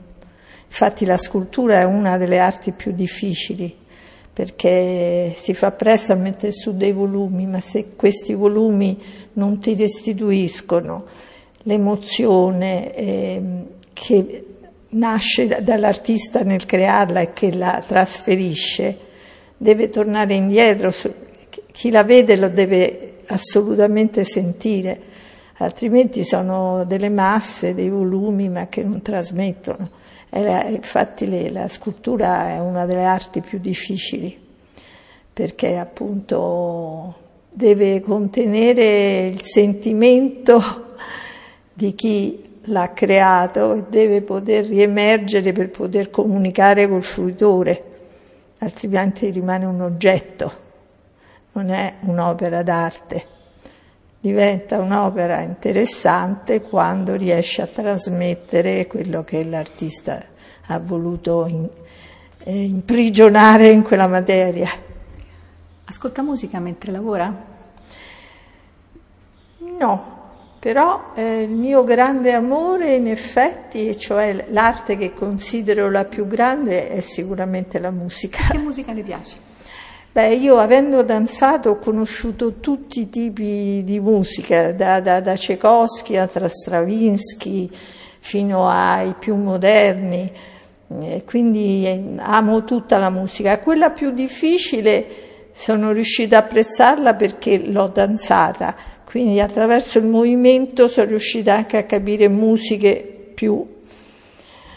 Infatti 0.66 1.04
la 1.06 1.16
scultura 1.16 1.80
è 1.80 1.84
una 1.84 2.18
delle 2.18 2.40
arti 2.40 2.72
più 2.72 2.92
difficili 2.92 3.74
perché 4.32 5.34
si 5.36 5.52
fa 5.52 5.72
presto 5.72 6.12
a 6.12 6.16
mettere 6.16 6.52
su 6.52 6.76
dei 6.76 6.92
volumi, 6.92 7.46
ma 7.46 7.58
se 7.58 7.94
questi 7.96 8.34
volumi 8.34 8.96
non 9.32 9.58
ti 9.58 9.74
restituiscono 9.74 11.04
l'emozione 11.68 12.94
eh, 12.94 13.42
che 13.92 14.44
nasce 14.90 15.62
dall'artista 15.62 16.40
nel 16.40 16.64
crearla 16.64 17.20
e 17.20 17.32
che 17.34 17.54
la 17.54 17.82
trasferisce, 17.86 18.96
deve 19.54 19.90
tornare 19.90 20.34
indietro, 20.34 20.90
chi 21.70 21.90
la 21.90 22.04
vede 22.04 22.36
lo 22.36 22.48
deve 22.48 23.18
assolutamente 23.26 24.24
sentire, 24.24 24.98
altrimenti 25.58 26.24
sono 26.24 26.84
delle 26.86 27.10
masse, 27.10 27.74
dei 27.74 27.90
volumi, 27.90 28.48
ma 28.48 28.68
che 28.68 28.82
non 28.82 29.02
trasmettono. 29.02 29.90
La, 30.30 30.64
infatti 30.64 31.50
la 31.50 31.68
scultura 31.68 32.50
è 32.50 32.60
una 32.60 32.86
delle 32.86 33.04
arti 33.04 33.40
più 33.40 33.58
difficili, 33.58 34.38
perché 35.34 35.76
appunto 35.76 37.14
deve 37.50 38.00
contenere 38.00 39.26
il 39.26 39.42
sentimento 39.42 40.86
di 41.78 41.94
chi 41.94 42.60
l'ha 42.64 42.92
creato 42.92 43.72
e 43.74 43.84
deve 43.88 44.20
poter 44.22 44.64
riemergere 44.64 45.52
per 45.52 45.70
poter 45.70 46.10
comunicare 46.10 46.88
col 46.88 47.04
fruitore, 47.04 47.84
altrimenti 48.58 49.30
rimane 49.30 49.64
un 49.64 49.82
oggetto, 49.82 50.52
non 51.52 51.70
è 51.70 51.94
un'opera 52.00 52.64
d'arte. 52.64 53.36
Diventa 54.18 54.80
un'opera 54.80 55.40
interessante 55.42 56.62
quando 56.62 57.14
riesce 57.14 57.62
a 57.62 57.66
trasmettere 57.66 58.88
quello 58.88 59.22
che 59.22 59.44
l'artista 59.44 60.20
ha 60.66 60.78
voluto 60.80 61.46
in, 61.46 61.68
eh, 62.42 62.60
imprigionare 62.60 63.68
in 63.68 63.84
quella 63.84 64.08
materia. 64.08 64.68
Ascolta 65.84 66.22
musica 66.22 66.58
mentre 66.58 66.90
lavora? 66.90 67.32
No, 69.78 70.17
però 70.58 71.12
eh, 71.14 71.42
il 71.42 71.50
mio 71.50 71.84
grande 71.84 72.32
amore, 72.32 72.96
in 72.96 73.06
effetti, 73.06 73.96
cioè 73.96 74.46
l'arte 74.50 74.96
che 74.96 75.12
considero 75.12 75.90
la 75.90 76.04
più 76.04 76.26
grande, 76.26 76.88
è 76.88 77.00
sicuramente 77.00 77.78
la 77.78 77.90
musica. 77.90 78.48
Che 78.50 78.58
musica 78.58 78.92
le 78.92 79.02
piace? 79.02 79.36
Beh, 80.10 80.34
io 80.34 80.56
avendo 80.58 81.02
danzato 81.02 81.70
ho 81.70 81.78
conosciuto 81.78 82.54
tutti 82.54 83.00
i 83.00 83.08
tipi 83.08 83.82
di 83.84 84.00
musica, 84.00 84.72
da, 84.72 85.00
da, 85.00 85.20
da 85.20 85.34
Tchaikovsky 85.34 86.16
a 86.16 86.26
Stravinsky 86.26 87.70
fino 88.18 88.68
ai 88.68 89.14
più 89.16 89.36
moderni, 89.36 90.28
eh, 91.00 91.22
quindi 91.24 91.86
eh, 91.86 92.14
amo 92.16 92.64
tutta 92.64 92.98
la 92.98 93.10
musica. 93.10 93.60
Quella 93.60 93.90
più 93.90 94.10
difficile 94.10 95.27
sono 95.58 95.90
riuscita 95.90 96.36
a 96.36 96.40
apprezzarla 96.42 97.14
perché 97.14 97.58
l'ho 97.58 97.88
danzata, 97.88 98.76
quindi 99.04 99.40
attraverso 99.40 99.98
il 99.98 100.06
movimento 100.06 100.86
sono 100.86 101.08
riuscita 101.08 101.52
anche 101.52 101.78
a 101.78 101.82
capire 101.82 102.28
musiche 102.28 103.32
più 103.34 103.66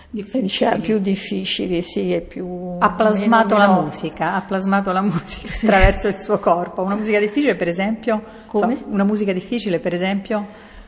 difficili, 0.10 0.42
diciamo, 0.42 0.82
più 0.82 0.98
difficili 0.98 1.84
sì, 1.84 2.12
e 2.12 2.22
più... 2.22 2.78
Ha 2.80 2.90
plasmato 2.94 3.58
la 3.58 3.80
musica, 3.80 4.34
ha 4.34 4.42
plasmato 4.42 4.92
la 4.92 5.02
musica 5.02 5.54
attraverso 5.54 6.08
il 6.08 6.20
suo 6.20 6.40
corpo. 6.40 6.82
Una 6.82 6.96
musica 6.96 7.20
difficile 7.20 7.54
per 7.54 7.68
esempio? 7.68 8.24
Come? 8.48 8.78
So, 8.80 8.86
una 8.88 9.04
musica 9.04 9.34
difficile 9.34 9.78
per 9.78 9.94
esempio? 9.94 10.48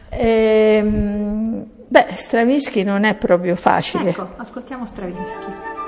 Ehm, 0.09 1.65
beh, 1.87 2.07
Stravinsky 2.15 2.81
non 2.81 3.03
è 3.03 3.13
proprio 3.13 3.55
facile. 3.55 4.09
Ecco, 4.09 4.27
ascoltiamo 4.37 4.87
Stravinsky. 4.87 5.82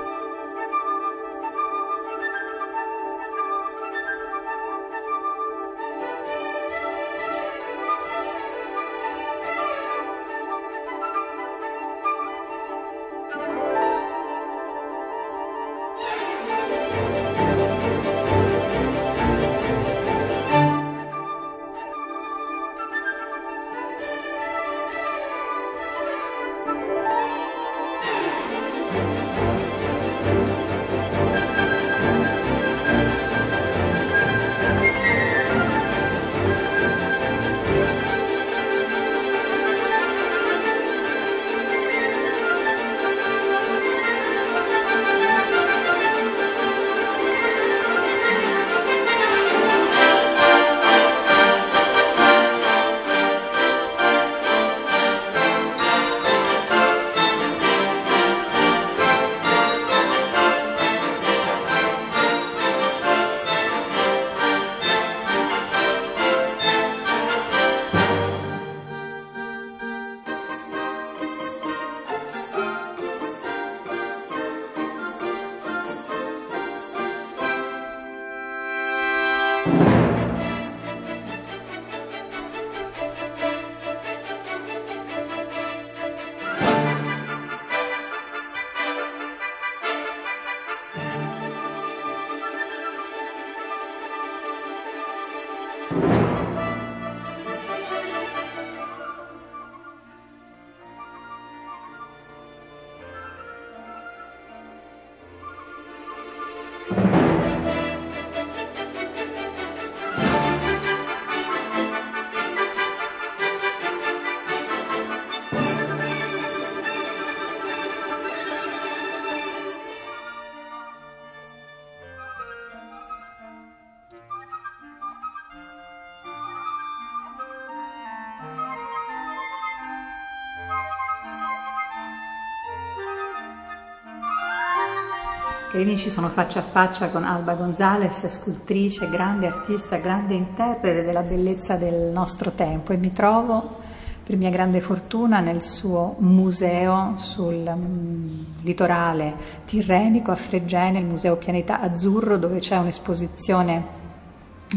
Cari 135.76 135.88
amici, 135.88 136.08
sono 136.08 136.30
faccia 136.30 136.60
a 136.60 136.62
faccia 136.62 137.10
con 137.10 137.22
Alba 137.22 137.52
Gonzales, 137.52 138.26
scultrice, 138.28 139.10
grande 139.10 139.46
artista, 139.46 139.98
grande 139.98 140.32
interprete 140.32 141.04
della 141.04 141.20
bellezza 141.20 141.76
del 141.76 142.12
nostro 142.12 142.52
tempo 142.52 142.94
e 142.94 142.96
mi 142.96 143.12
trovo, 143.12 143.76
per 144.24 144.38
mia 144.38 144.48
grande 144.48 144.80
fortuna, 144.80 145.40
nel 145.40 145.60
suo 145.60 146.16
museo 146.20 147.18
sul 147.18 147.62
um, 147.66 148.42
litorale 148.62 149.34
tirrenico 149.66 150.30
a 150.30 150.34
Fregene, 150.34 150.98
il 150.98 151.04
Museo 151.04 151.36
Pianeta 151.36 151.82
Azzurro, 151.82 152.38
dove 152.38 152.58
c'è 152.58 152.78
un'esposizione 152.78 153.86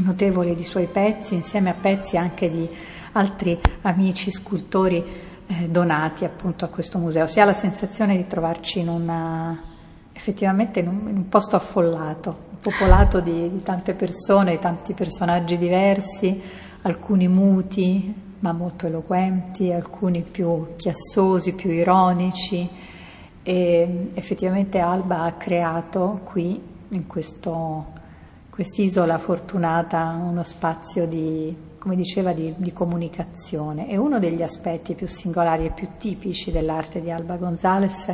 notevole 0.03 0.53
di 0.53 0.65
suoi 0.65 0.88
pezzi, 0.88 1.34
insieme 1.34 1.70
a 1.70 1.75
pezzi 1.79 2.18
anche 2.18 2.51
di 2.51 2.68
altri 3.13 3.58
amici 3.84 4.32
scultori 4.32 5.01
eh, 5.48 5.70
donati 5.70 6.25
appunto 6.25 6.65
a 6.65 6.68
questo 6.68 6.98
museo. 6.98 7.25
Si 7.25 7.39
ha 7.39 7.46
la 7.46 7.53
sensazione 7.53 8.18
di 8.18 8.27
trovarci 8.27 8.79
in 8.79 8.89
una 8.89 9.68
effettivamente 10.19 10.81
in 10.81 10.89
un, 10.89 11.07
in 11.07 11.15
un 11.15 11.29
posto 11.29 11.55
affollato, 11.55 12.35
popolato 12.61 13.21
di, 13.21 13.49
di, 13.49 13.63
tante 13.63 13.93
persone, 13.93 14.59
tanti 14.59 14.93
personaggi 14.93 15.57
diversi, 15.57 16.41
alcuni 16.81 17.29
muti 17.29 18.27
ma 18.39 18.51
molto 18.51 18.88
eloquenti, 18.88 19.71
alcuni 19.71 20.21
più 20.21 20.75
chiassosi, 20.75 21.53
più 21.53 21.71
ironici. 21.71 22.67
E 23.43 24.09
effettivamente 24.13 24.79
Alba 24.79 25.23
ha 25.23 25.31
creato 25.33 26.19
qui 26.23 26.61
in 26.89 27.07
quest'isola 28.49 29.17
fortunata 29.17 30.17
uno 30.21 30.43
spazio 30.43 31.05
di, 31.07 31.55
come 31.79 31.95
diceva, 31.95 32.33
di, 32.33 32.53
di, 32.57 32.74
comunicazione 32.74 33.89
e 33.89 33.98
uno 33.98 34.19
degli 34.19 34.41
aspetti 34.41 34.93
più 34.93 35.07
singolari 35.07 35.65
e 35.65 35.71
più 35.71 35.88
tipici 35.98 36.51
dell'arte 36.51 37.01
di 37.01 37.09
Alba 37.09 37.38
Gonzales 37.38 38.05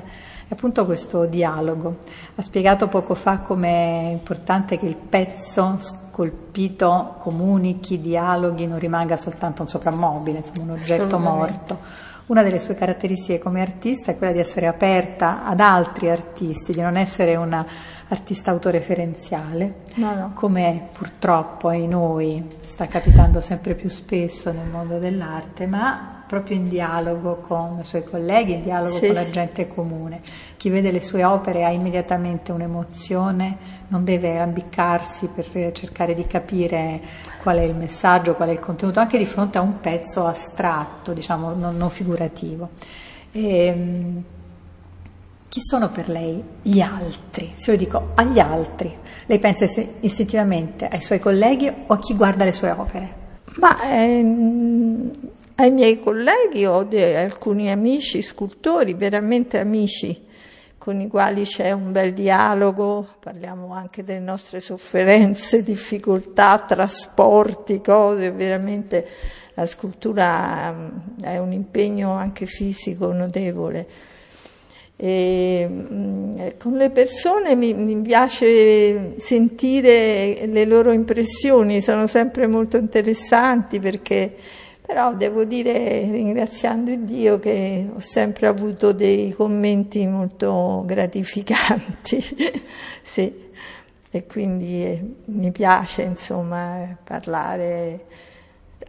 è 0.48 0.54
appunto 0.54 0.86
questo 0.86 1.26
dialogo. 1.26 1.98
Ha 2.36 2.42
spiegato 2.42 2.88
poco 2.88 3.16
fa 3.16 3.40
come 3.40 4.10
è 4.10 4.12
importante 4.12 4.78
che 4.78 4.86
il 4.86 4.96
pezzo 4.96 5.78
scolpito 5.80 7.16
comunichi, 7.20 8.00
dialoghi, 8.00 8.68
non 8.68 8.78
rimanga 8.78 9.18
soltanto 9.18 9.64
un 9.64 9.68
soprammobile, 9.68 10.38
insomma 10.38 10.72
un 10.72 10.80
oggetto 10.80 11.18
morto. 11.18 11.80
Una 12.28 12.42
delle 12.42 12.60
sue 12.60 12.74
caratteristiche 12.74 13.38
come 13.38 13.62
artista 13.62 14.12
è 14.12 14.18
quella 14.18 14.34
di 14.34 14.40
essere 14.40 14.66
aperta 14.66 15.46
ad 15.46 15.60
altri 15.60 16.10
artisti, 16.10 16.72
di 16.72 16.82
non 16.82 16.98
essere 16.98 17.36
una 17.36 17.66
artista 18.08 18.50
autoreferenziale, 18.50 19.74
no, 19.96 20.14
no. 20.14 20.32
come 20.34 20.90
purtroppo 20.92 21.70
ai 21.70 21.88
noi 21.88 22.44
sta 22.62 22.88
capitando 22.88 23.42
sempre 23.42 23.76
più 23.76 23.90
spesso 23.90 24.52
nel 24.52 24.68
mondo 24.68 24.98
dell'arte, 24.98 25.68
ma 25.68 26.15
proprio 26.28 26.58
in 26.58 26.68
dialogo 26.70 27.36
con 27.38 27.80
i 27.82 27.86
suoi 27.86 28.04
colleghi, 28.04 28.54
in 28.54 28.64
dialogo 28.64 28.96
sì, 28.96 29.08
con 29.08 29.16
la 29.16 29.30
gente 29.30 29.68
comune. 29.68 30.20
Chi 30.58 30.70
vede 30.70 30.92
le 30.92 31.02
sue 31.02 31.24
opere 31.24 31.64
ha 31.64 31.72
immediatamente 31.72 32.52
un'emozione 32.52 33.74
non 33.88 34.04
deve 34.04 34.40
ambiccarsi 34.40 35.28
per 35.28 35.72
cercare 35.74 36.16
di 36.16 36.26
capire 36.26 37.00
qual 37.42 37.58
è 37.58 37.62
il 37.62 37.76
messaggio, 37.76 38.34
qual 38.34 38.50
è 38.50 38.52
il 38.52 38.60
contenuto, 38.60 39.00
anche 39.00 39.18
di 39.18 39.26
fronte 39.26 39.58
a 39.58 39.62
un 39.62 39.80
pezzo 39.80 40.26
astratto, 40.26 41.14
diciamo, 41.14 41.54
non, 41.54 41.78
non 41.78 41.90
figurativo. 41.90 42.70
E, 43.32 43.66
ehm, 43.66 44.24
chi 45.48 45.62
sono 45.62 45.90
per 45.90 46.10
lei 46.10 46.44
gli 46.62 46.82
altri? 46.82 47.54
Se 47.56 47.72
io 47.72 47.78
dico 47.78 48.10
agli 48.16 48.40
altri, 48.40 48.94
lei 49.28 49.40
pensa 49.40 49.66
istintivamente 50.00 50.88
ai 50.88 51.02
suoi 51.02 51.20
colleghi 51.20 51.68
o 51.68 51.94
a 51.94 51.98
chi 52.00 52.16
guarda 52.16 52.44
le 52.44 52.52
sue 52.52 52.72
opere? 52.72 53.14
Ma 53.58 53.82
ehm, 53.84 55.12
ai 55.56 55.72
miei 55.72 56.00
colleghi 56.00 56.66
o 56.66 56.84
di 56.84 57.02
alcuni 57.02 57.72
amici 57.72 58.22
scultori, 58.22 58.94
veramente 58.94 59.58
amici 59.58 60.24
con 60.86 61.02
i 61.02 61.08
quali 61.08 61.46
c'è 61.46 61.72
un 61.72 61.92
bel 61.92 62.14
dialogo, 62.14 63.16
parliamo 63.20 63.74
anche 63.74 64.04
delle 64.04 64.20
nostre 64.20 64.60
sofferenze, 64.60 65.64
difficoltà, 65.66 66.60
trasporti, 66.60 67.82
cose, 67.82 68.30
veramente 68.32 69.08
la 69.56 69.66
scultura 69.66 70.72
mm, 70.72 71.24
è 71.24 71.38
un 71.40 71.54
impegno 71.54 72.12
anche 72.12 72.46
fisico 72.46 73.12
notevole. 73.12 73.88
E, 74.96 75.68
mm, 75.68 76.36
con 76.60 76.74
le 76.74 76.92
persone 76.92 77.56
mi, 77.56 77.74
mi, 77.74 78.00
piace 78.02 79.20
sentire 79.20 80.46
le 80.46 80.66
loro 80.66 80.92
impressioni, 80.92 81.82
sono 81.82 82.06
sempre 82.06 82.46
molto 82.46 82.78
interessanti 82.78 83.80
perché 83.80 84.36
però 84.86 85.14
devo 85.16 85.46
dire, 85.46 86.02
ringraziando 86.02 86.94
Dio, 86.96 87.40
che 87.40 87.90
ho 87.92 88.00
sempre 88.00 88.46
avuto 88.46 88.94
dei 88.94 89.32
commenti 89.32 90.06
molto 90.06 90.84
gratificanti, 90.86 92.24
sì, 93.02 93.34
e 94.12 94.26
quindi 94.28 94.84
eh, 94.84 95.04
mi 95.26 95.52
piace 95.52 96.04
insomma 96.04 96.96
parlare. 97.04 98.06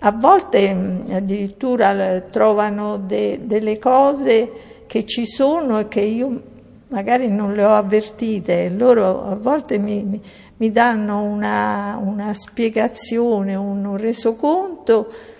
A 0.00 0.12
volte 0.12 0.74
mm, 0.74 1.00
addirittura 1.12 2.20
trovano 2.20 2.98
de, 2.98 3.40
delle 3.44 3.78
cose 3.78 4.84
che 4.86 5.06
ci 5.06 5.24
sono 5.24 5.78
e 5.78 5.88
che 5.88 6.00
io 6.00 6.42
magari 6.88 7.28
non 7.28 7.54
le 7.54 7.64
ho 7.64 7.74
avvertite, 7.74 8.68
loro 8.68 9.24
a 9.24 9.34
volte 9.34 9.78
mi, 9.78 10.02
mi, 10.02 10.20
mi 10.58 10.70
danno 10.70 11.22
una, 11.22 11.98
una 12.00 12.34
spiegazione, 12.34 13.54
un, 13.54 13.82
un 13.84 13.96
resoconto 13.96 15.34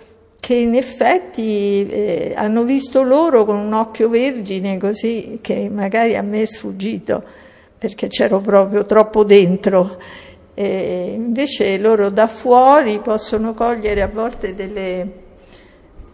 che 0.47 0.53
in 0.53 0.75
effetti 0.75 1.85
eh, 1.89 2.33
hanno 2.33 2.63
visto 2.63 3.03
loro 3.03 3.43
con 3.43 3.57
un 3.57 3.73
occhio 3.73 4.07
vergine 4.07 4.77
così 4.77 5.39
che 5.41 5.67
magari 5.67 6.15
a 6.15 6.21
me 6.21 6.43
è 6.43 6.45
sfuggito 6.45 7.21
perché 7.77 8.07
c'ero 8.07 8.39
proprio 8.39 8.85
troppo 8.85 9.25
dentro. 9.25 9.97
E 10.53 11.11
invece 11.13 11.77
loro 11.77 12.09
da 12.09 12.27
fuori 12.27 12.99
possono 12.99 13.53
cogliere 13.53 14.01
a 14.01 14.07
volte 14.07 14.55
delle, 14.55 15.11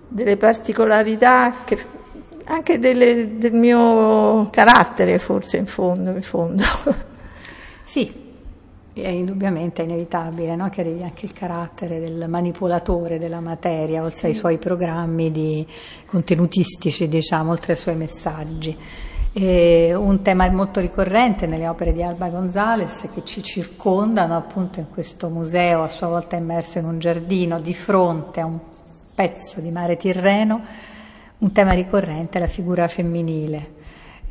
delle 0.08 0.36
particolarità 0.36 1.54
che, 1.64 1.78
anche 2.46 2.80
delle, 2.80 3.38
del 3.38 3.54
mio 3.54 4.50
carattere 4.50 5.20
forse 5.20 5.58
in 5.58 5.68
fondo. 5.68 6.10
In 6.10 6.24
fondo. 6.24 6.64
Sì, 7.84 8.33
è 9.02 9.08
indubbiamente 9.08 9.82
è 9.82 9.86
inevitabile 9.86 10.56
no? 10.56 10.70
che 10.70 10.82
arrivi 10.82 11.02
anche 11.02 11.26
il 11.26 11.34
carattere 11.34 12.00
del 12.00 12.26
manipolatore 12.30 13.18
della 13.18 13.40
materia, 13.40 14.04
oltre 14.04 14.18
sì. 14.18 14.26
ai 14.28 14.34
suoi 14.36 14.58
programmi 14.60 15.32
di 15.32 15.66
contenutistici, 16.06 17.08
diciamo, 17.08 17.52
oltre 17.52 17.74
ai 17.74 17.80
suoi 17.80 17.96
messaggi. 17.96 18.78
E 19.36 19.96
un 19.96 20.22
tema 20.22 20.48
molto 20.52 20.80
ricorrente 20.80 21.48
nelle 21.48 21.68
opere 21.68 21.92
di 21.92 22.04
Alba 22.04 22.28
Gonzales 22.30 23.10
che 23.12 23.26
ci 23.26 23.42
circondano 23.42 24.38
appunto 24.38 24.80
in 24.80 24.92
questo 24.92 25.28
museo 25.30 25.82
a 25.82 25.90
sua 25.90 26.08
volta 26.08 26.36
immerso 26.36 26.78
in 26.78 26.86
un 26.86 27.00
giardino 27.00 27.60
di 27.60 27.74
fronte 27.74 28.42
a 28.42 28.46
un 28.46 28.60
pezzo 29.16 29.60
di 29.60 29.72
mare 29.72 29.98
Tirreno, 29.98 30.62
un 31.40 31.52
tema 31.52 31.72
ricorrente 31.72 32.38
è 32.38 32.42
la 32.42 32.48
figura 32.48 32.88
femminile 32.88 33.82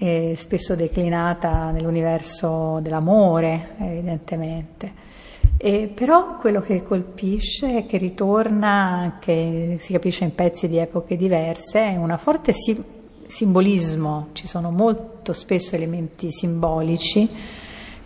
eh, 0.03 0.35
spesso 0.37 0.75
declinata 0.75 1.71
nell'universo 1.71 2.81
dell'amore, 2.83 3.77
evidentemente. 3.79 5.11
E 5.57 5.93
però 5.95 6.39
quello 6.39 6.61
che 6.61 6.83
colpisce 6.83 7.77
è 7.77 7.87
che 7.87 7.99
ritorna, 7.99 9.19
che 9.21 9.77
si 9.79 9.93
capisce 9.93 10.25
in 10.25 10.35
pezzi 10.35 10.69
di 10.69 10.79
epoche 10.79 11.15
diverse, 11.15 11.79
è 11.79 11.95
un 11.95 12.17
forte 12.19 12.53
sim- 12.53 12.83
simbolismo, 13.29 14.31
ci 14.33 14.49
sono 14.49 14.73
molto 14.73 15.33
spesso 15.33 15.77
elementi 15.77 16.33
simbolici, 16.33 17.29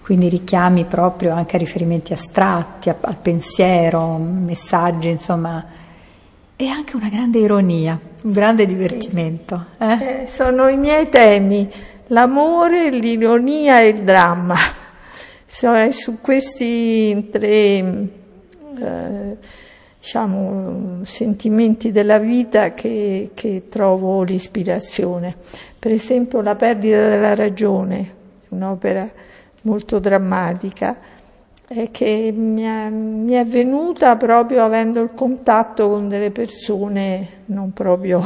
quindi 0.02 0.28
richiami 0.28 0.84
proprio 0.84 1.32
anche 1.32 1.56
a 1.56 1.58
riferimenti 1.58 2.12
astratti, 2.12 2.90
a- 2.90 2.96
al 3.00 3.16
pensiero, 3.16 4.18
messaggi, 4.18 5.08
insomma, 5.08 5.64
e 6.56 6.68
anche 6.68 6.96
una 6.96 7.08
grande 7.10 7.38
ironia, 7.38 8.00
un 8.22 8.32
grande 8.32 8.64
divertimento. 8.64 9.66
Eh? 9.78 10.22
Eh, 10.22 10.26
sono 10.26 10.68
i 10.68 10.78
miei 10.78 11.10
temi, 11.10 11.70
l'amore, 12.08 12.90
l'ironia 12.90 13.80
e 13.80 13.88
il 13.88 14.02
dramma. 14.02 14.56
So, 15.44 15.90
su 15.92 16.18
questi 16.20 17.28
tre 17.30 17.48
eh, 17.48 19.36
diciamo, 19.98 21.04
sentimenti 21.04 21.92
della 21.92 22.18
vita 22.18 22.72
che, 22.72 23.30
che 23.34 23.64
trovo 23.68 24.22
l'ispirazione. 24.22 25.36
Per 25.78 25.90
esempio 25.92 26.40
La 26.40 26.56
perdita 26.56 27.08
della 27.08 27.34
ragione, 27.34 28.14
un'opera 28.48 29.08
molto 29.62 29.98
drammatica 29.98 30.96
e 31.68 31.90
che 31.90 32.32
mi 32.34 32.62
è, 32.62 32.88
mi 32.88 33.32
è, 33.32 33.44
venuta 33.44 34.16
proprio 34.16 34.64
avendo 34.64 35.00
il 35.00 35.10
contatto 35.14 35.88
con 35.88 36.08
delle 36.08 36.30
persone 36.30 37.42
non 37.46 37.72
proprio 37.72 38.22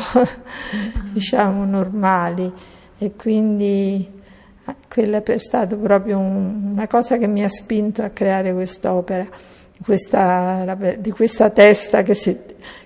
diciamo 1.12 1.64
normali 1.64 2.52
e 2.98 3.12
quindi 3.16 4.06
eh, 4.66 4.74
quella 4.88 5.22
è 5.22 5.38
stata 5.38 5.74
proprio 5.74 6.18
un, 6.18 6.72
una 6.72 6.86
cosa 6.86 7.16
che 7.16 7.26
mi 7.26 7.42
ha 7.42 7.48
spinto 7.48 8.02
a 8.02 8.10
creare 8.10 8.52
quest'opera. 8.52 9.26
Questa, 9.82 10.62
la, 10.64 10.74
di 10.74 11.10
questa 11.10 11.48
testa 11.48 12.02
che 12.02 12.12
si... 12.12 12.36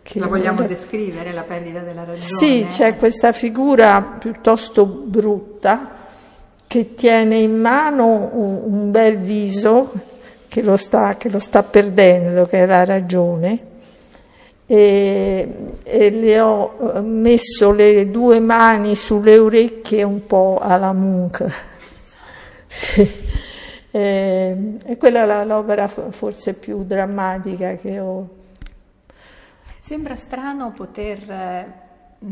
Che 0.01 0.19
la 0.21 0.29
vogliamo 0.29 0.61
da, 0.61 0.69
descrivere, 0.69 1.33
la 1.33 1.43
perdita 1.43 1.81
della 1.81 2.05
ragione? 2.05 2.21
Sì, 2.21 2.65
c'è 2.69 2.95
questa 2.95 3.33
figura 3.33 4.01
piuttosto 4.01 4.87
brutta 4.87 6.03
che 6.69 6.95
tiene 6.95 7.39
in 7.39 7.59
mano 7.59 8.31
un, 8.33 8.61
un 8.65 8.91
bel 8.93 9.19
viso 9.19 10.13
che 10.55 10.63
lo, 10.63 10.77
sta, 10.77 11.17
che 11.17 11.29
lo 11.29 11.41
sta 11.41 11.65
perdendo, 11.65 12.47
che 12.47 12.63
è 12.63 12.67
la 12.67 12.85
ragione, 12.85 13.59
e, 14.67 15.49
e, 15.83 16.11
le 16.11 16.41
ho 16.41 17.03
messo 17.03 17.73
le 17.73 18.09
due 18.09 18.39
mani 18.39 18.95
sulle 18.95 19.37
orecchie 19.37 20.05
un 20.05 20.25
po' 20.29 20.61
alla 20.63 20.93
Munch. 20.93 21.45
sì. 22.69 23.11
e, 23.91 24.77
e, 24.85 24.97
quella 24.97 25.41
è 25.41 25.45
l'opera 25.45 25.89
forse 25.89 26.55
più 26.55 26.85
drammatica 26.85 27.75
che 27.75 27.99
ho. 27.99 28.29
Sembra 29.81 30.15
strano 30.15 30.71
poter 30.71 31.67
mh, 32.21 32.27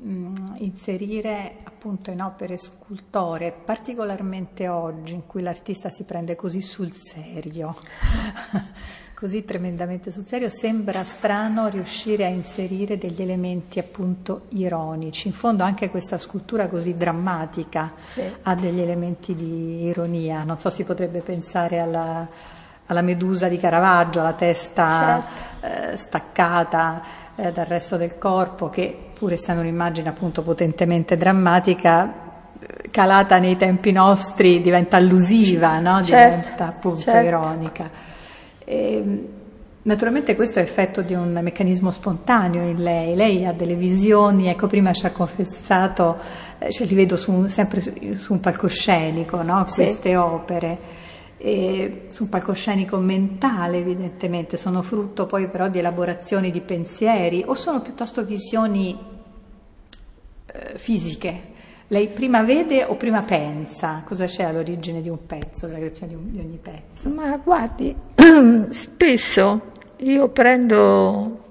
mh, 0.00 0.54
inserire 0.56 1.56
appunto 1.84 2.10
in 2.10 2.22
opere 2.22 2.56
scultoree, 2.56 3.52
particolarmente 3.52 4.68
oggi 4.68 5.12
in 5.12 5.26
cui 5.26 5.42
l'artista 5.42 5.90
si 5.90 6.04
prende 6.04 6.34
così 6.34 6.62
sul 6.62 6.90
serio, 6.94 7.76
così 9.12 9.44
tremendamente 9.44 10.10
sul 10.10 10.26
serio, 10.26 10.48
sembra 10.48 11.04
strano 11.04 11.68
riuscire 11.68 12.24
a 12.24 12.28
inserire 12.28 12.96
degli 12.96 13.20
elementi 13.20 13.78
appunto 13.80 14.46
ironici. 14.52 15.28
In 15.28 15.34
fondo 15.34 15.62
anche 15.62 15.90
questa 15.90 16.16
scultura 16.16 16.68
così 16.68 16.96
drammatica 16.96 17.92
sì. 18.02 18.22
ha 18.40 18.54
degli 18.54 18.80
elementi 18.80 19.34
di 19.34 19.84
ironia, 19.84 20.42
non 20.42 20.58
so 20.58 20.70
si 20.70 20.84
potrebbe 20.84 21.20
pensare 21.20 21.80
alla 21.80 22.26
alla 22.86 23.00
Medusa 23.00 23.48
di 23.48 23.58
Caravaggio, 23.58 24.22
la 24.22 24.34
testa 24.34 25.22
Certo. 25.60 25.92
eh, 25.92 25.96
staccata 25.96 27.02
eh, 27.34 27.50
dal 27.50 27.64
resto 27.64 27.96
del 27.96 28.18
corpo, 28.18 28.68
che 28.68 29.03
pur 29.14 29.32
essendo 29.32 29.60
un'immagine 29.60 30.08
appunto 30.08 30.42
potentemente 30.42 31.16
drammatica, 31.16 32.12
calata 32.90 33.38
nei 33.38 33.56
tempi 33.56 33.92
nostri 33.92 34.60
diventa 34.60 34.96
allusiva, 34.96 35.78
no? 35.78 36.02
Certo, 36.02 36.36
diventa 36.36 36.66
appunto 36.66 37.00
certo. 37.00 37.26
ironica. 37.26 37.90
E, 38.64 39.28
naturalmente 39.82 40.34
questo 40.36 40.58
è 40.60 40.62
effetto 40.62 41.02
di 41.02 41.14
un 41.14 41.38
meccanismo 41.42 41.90
spontaneo 41.90 42.62
in 42.62 42.82
lei, 42.82 43.14
lei 43.14 43.44
ha 43.44 43.52
delle 43.52 43.74
visioni, 43.74 44.48
ecco 44.48 44.66
prima 44.66 44.92
ci 44.92 45.06
ha 45.06 45.10
confessato, 45.10 46.18
eh, 46.58 46.70
ce 46.70 46.84
li 46.84 46.94
vedo 46.94 47.16
su 47.16 47.32
un- 47.32 47.48
sempre 47.48 47.80
su, 47.80 47.92
su 48.12 48.32
un 48.32 48.40
palcoscenico, 48.40 49.42
no? 49.42 49.66
Sì. 49.66 49.84
queste 49.84 50.16
opere. 50.16 50.78
E 51.36 52.06
su 52.08 52.24
un 52.24 52.28
palcoscenico 52.28 52.96
mentale 52.96 53.78
evidentemente, 53.78 54.56
sono 54.56 54.82
frutto 54.82 55.26
poi 55.26 55.48
però 55.48 55.68
di 55.68 55.78
elaborazioni 55.78 56.50
di 56.50 56.60
pensieri 56.60 57.42
o 57.46 57.54
sono 57.54 57.82
piuttosto 57.82 58.24
visioni 58.24 58.98
eh, 60.46 60.78
fisiche. 60.78 61.52
Lei 61.88 62.08
prima 62.08 62.42
vede 62.42 62.84
o 62.84 62.94
prima 62.94 63.22
pensa? 63.22 64.02
Cosa 64.06 64.24
c'è 64.24 64.44
all'origine 64.44 65.02
di 65.02 65.10
un 65.10 65.26
pezzo, 65.26 65.66
della 65.66 65.78
creazione 65.78 66.14
di, 66.14 66.30
di 66.30 66.38
ogni 66.38 66.58
pezzo? 66.60 67.08
Ma 67.10 67.36
guardi, 67.36 67.94
spesso 68.70 69.72
io 69.98 70.28
prendo 70.28 71.42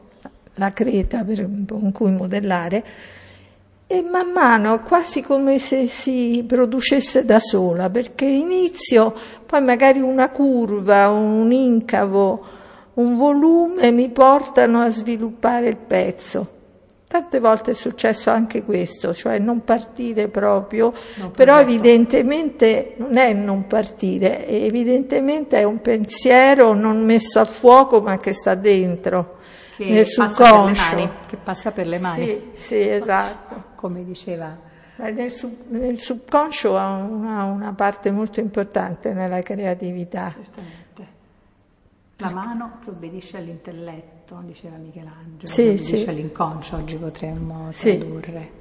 la 0.56 0.72
creta 0.72 1.24
per- 1.24 1.50
con 1.68 1.92
cui 1.92 2.12
modellare 2.12 2.84
e 3.88 4.02
man 4.02 4.32
mano 4.32 4.82
quasi 4.82 5.22
come 5.22 5.60
se 5.60 5.88
si 5.88 6.44
producesse 6.48 7.26
da 7.26 7.40
sola, 7.40 7.90
perché 7.90 8.26
inizio, 8.26 9.14
poi 9.46 9.62
magari 9.62 10.00
una 10.00 10.30
curva, 10.30 11.10
un 11.10 11.52
incavo, 11.52 12.46
un 12.96 13.16
volume 13.16 13.92
mi 13.92 14.10
portano 14.10 14.82
a 14.82 14.90
sviluppare 14.90 15.68
il 15.68 15.78
pezzo. 15.78 16.48
Tante 17.08 17.40
volte 17.40 17.72
è 17.72 17.74
successo 17.76 18.32
anche 18.32 18.64
questo, 18.64 19.14
cioè 19.14 19.38
non 19.38 19.64
partire 19.64 20.30
proprio, 20.30 20.92
Non 21.18 21.30
però 21.30 21.60
evidentemente 21.60 22.96
non 22.98 23.18
è 23.18 23.34
non 23.34 23.68
partire, 23.68 24.48
evidentemente 24.48 25.60
è 25.60 25.64
un 25.64 25.80
pensiero 25.80 26.74
non 26.74 27.06
messo 27.06 27.40
a 27.40 27.46
fuoco 27.46 28.02
ma 28.02 28.18
che 28.18 28.34
sta 28.34 28.56
dentro, 28.56 29.33
Che 29.76 29.86
nel 29.86 30.06
passa 30.16 30.26
per 30.26 30.40
le 30.40 30.76
subconscio. 30.76 30.96
mani, 30.96 31.10
che 31.28 31.38
passa 31.38 31.72
per 31.72 31.88
le 31.88 32.00
mani, 32.00 32.26
Sì, 32.28 32.50
sì, 32.54 32.90
esatto. 32.90 33.64
come 33.76 34.04
diceva. 34.06 34.56
Nel, 34.96 35.32
sub- 35.32 35.70
nel 35.70 36.00
subconscio 36.00 36.78
ha 36.78 36.98
una, 36.98 37.44
una 37.46 37.74
parte 37.74 38.12
molto 38.12 38.40
importante 38.40 39.12
nella 39.14 39.42
creatività. 39.42 40.30
Certamente. 40.32 40.82
La 42.18 42.32
mano 42.32 42.78
che 42.84 42.90
obbedisce 42.92 43.38
all'intelletto, 43.38 44.40
diceva 44.46 44.78
Michelangelo, 44.78 45.48
Sì, 45.52 45.64
che 45.64 45.70
obbedisce 45.70 45.98
sì. 45.98 46.10
all'inconscio, 46.10 46.76
oggi 46.78 46.96
potremmo 46.96 47.72
Sì. 47.72 47.98
tradurre. 47.98 48.52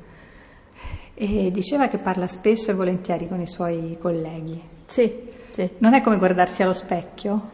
E 1.14 1.50
diceva 1.52 1.88
che 1.88 1.98
parla 1.98 2.26
spesso 2.26 2.70
e 2.70 2.74
volentieri 2.74 3.28
con 3.28 3.38
i 3.40 3.46
suoi 3.46 3.98
colleghi. 4.00 4.60
Sì, 4.86 5.30
sì. 5.50 5.68
Non 5.78 5.92
è 5.92 6.00
come 6.00 6.16
guardarsi 6.16 6.62
allo 6.62 6.72
specchio? 6.72 7.50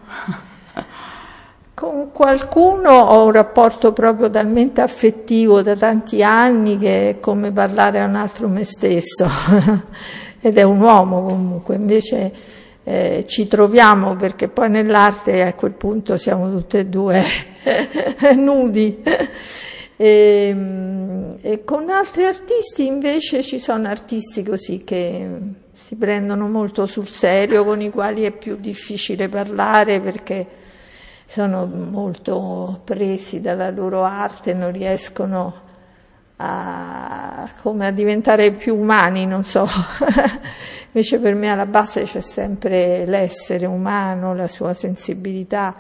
Con 1.79 2.11
qualcuno 2.11 2.91
ho 2.91 3.27
un 3.27 3.31
rapporto 3.31 3.93
proprio 3.93 4.29
talmente 4.29 4.81
affettivo 4.81 5.63
da 5.63 5.77
tanti 5.77 6.25
anni 6.25 6.77
che 6.77 7.11
è 7.11 7.21
come 7.21 7.53
parlare 7.53 8.01
a 8.01 8.05
un 8.05 8.17
altro 8.17 8.49
me 8.49 8.65
stesso. 8.65 9.29
Ed 10.43 10.59
è 10.59 10.65
un 10.65 10.81
uomo 10.81 11.23
comunque, 11.23 11.77
invece 11.77 12.33
eh, 12.83 13.25
ci 13.29 13.47
troviamo 13.47 14.17
perché 14.17 14.49
poi 14.49 14.71
nell'arte 14.71 15.43
a 15.43 15.55
quel 15.55 15.71
punto 15.71 16.17
siamo 16.17 16.51
tutte 16.51 16.81
e 16.81 16.87
due 16.87 17.23
nudi. 18.35 19.01
E, 19.97 20.51
mm, 20.53 21.27
e 21.41 21.63
con 21.65 21.91
altri 21.91 22.25
artisti 22.25 22.87
invece 22.87 23.41
ci 23.45 23.61
sono 23.61 23.87
artisti 23.87 24.43
così 24.43 24.83
che 24.83 25.29
si 25.71 25.95
prendono 25.95 26.49
molto 26.49 26.87
sul 26.87 27.09
serio, 27.09 27.65
con 27.65 27.81
i 27.81 27.91
quali 27.91 28.25
è 28.25 28.33
più 28.33 28.57
difficile 28.57 29.29
parlare 29.29 30.01
perché 30.01 30.67
sono 31.31 31.67
molto 31.67 32.81
presi 32.85 33.43
dalla 33.43 33.69
loro 33.69 34.03
arte, 34.03 34.55
non 34.55 34.73
riescono 34.73 35.61
a, 36.37 37.43
a 37.63 37.91
diventare 37.91 38.53
più 38.53 38.75
umani, 38.75 39.27
non 39.27 39.45
so. 39.45 39.69
Invece 40.91 41.19
per 41.19 41.35
me 41.35 41.51
alla 41.51 41.67
base 41.67 42.05
c'è 42.05 42.23
sempre 42.23 43.05
l'essere 43.05 43.67
umano, 43.67 44.35
la 44.35 44.49
sua 44.49 44.73
sensibilità. 44.73 45.75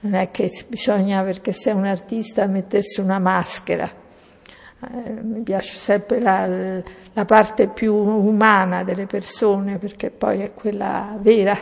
Non 0.00 0.14
è 0.14 0.32
che 0.32 0.50
bisogna, 0.66 1.22
perché 1.22 1.52
sei 1.52 1.72
un 1.72 1.86
artista, 1.86 2.44
mettersi 2.46 3.00
una 3.00 3.20
maschera. 3.20 3.88
Eh, 3.88 5.10
mi 5.22 5.42
piace 5.42 5.76
sempre 5.76 6.20
la, 6.20 6.82
la 7.12 7.24
parte 7.24 7.68
più 7.68 7.94
umana 7.94 8.82
delle 8.82 9.06
persone, 9.06 9.78
perché 9.78 10.10
poi 10.10 10.40
è 10.40 10.52
quella 10.52 11.16
vera, 11.20 11.56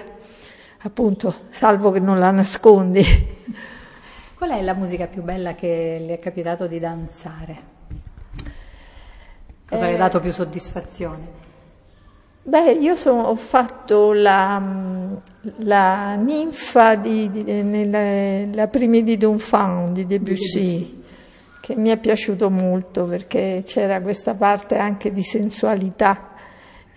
appunto, 0.83 1.35
salvo 1.49 1.91
che 1.91 2.01
non 2.01 2.19
la 2.19 2.31
nascondi. 2.31 3.03
Qual 4.37 4.51
è 4.51 4.63
la 4.63 4.75
musica 4.75 5.07
più 5.07 5.23
bella 5.23 5.55
che 5.55 5.99
le 6.07 6.15
è 6.15 6.19
capitato 6.19 6.67
di 6.67 6.79
danzare? 6.79 7.77
Cosa 9.69 9.85
le 9.85 9.93
ha 9.93 9.95
Eh, 9.95 9.99
dato 9.99 10.21
più 10.21 10.33
soddisfazione? 10.33 11.47
Beh, 12.43 12.73
io 12.73 12.97
sono- 12.97 13.25
ho 13.25 13.35
fatto 13.35 14.13
la, 14.15 14.63
la 15.59 16.15
ninfa 16.15 16.95
di, 16.95 17.31
di, 17.31 17.43
nella, 17.63 18.51
la 18.57 18.69
primi 18.69 19.03
di 19.03 19.19
Dunfant 19.19 19.91
di 19.91 20.07
Debussy, 20.07 20.61
Debussy. 20.61 21.05
che 21.61 21.77
mi 21.77 21.91
è 21.91 21.99
piaciuto 21.99 22.49
molto 22.49 23.05
perché 23.05 23.63
c'era 23.67 24.01
questa 24.01 24.33
parte 24.35 24.79
anche 24.79 25.13
di 25.13 25.23
sensualità 25.23 26.31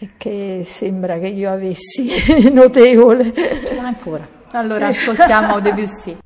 e 0.02 0.10
che 0.18 0.66
sembra 0.68 1.20
che 1.20 1.28
io 1.28 1.52
avessi 1.52 2.10
notevole. 2.52 3.32
Ce 3.34 3.76
l'ha 3.76 3.86
ancora. 3.86 4.28
Allora 4.50 4.88
ascoltiamo 4.88 5.60
Debussy. 5.62 6.18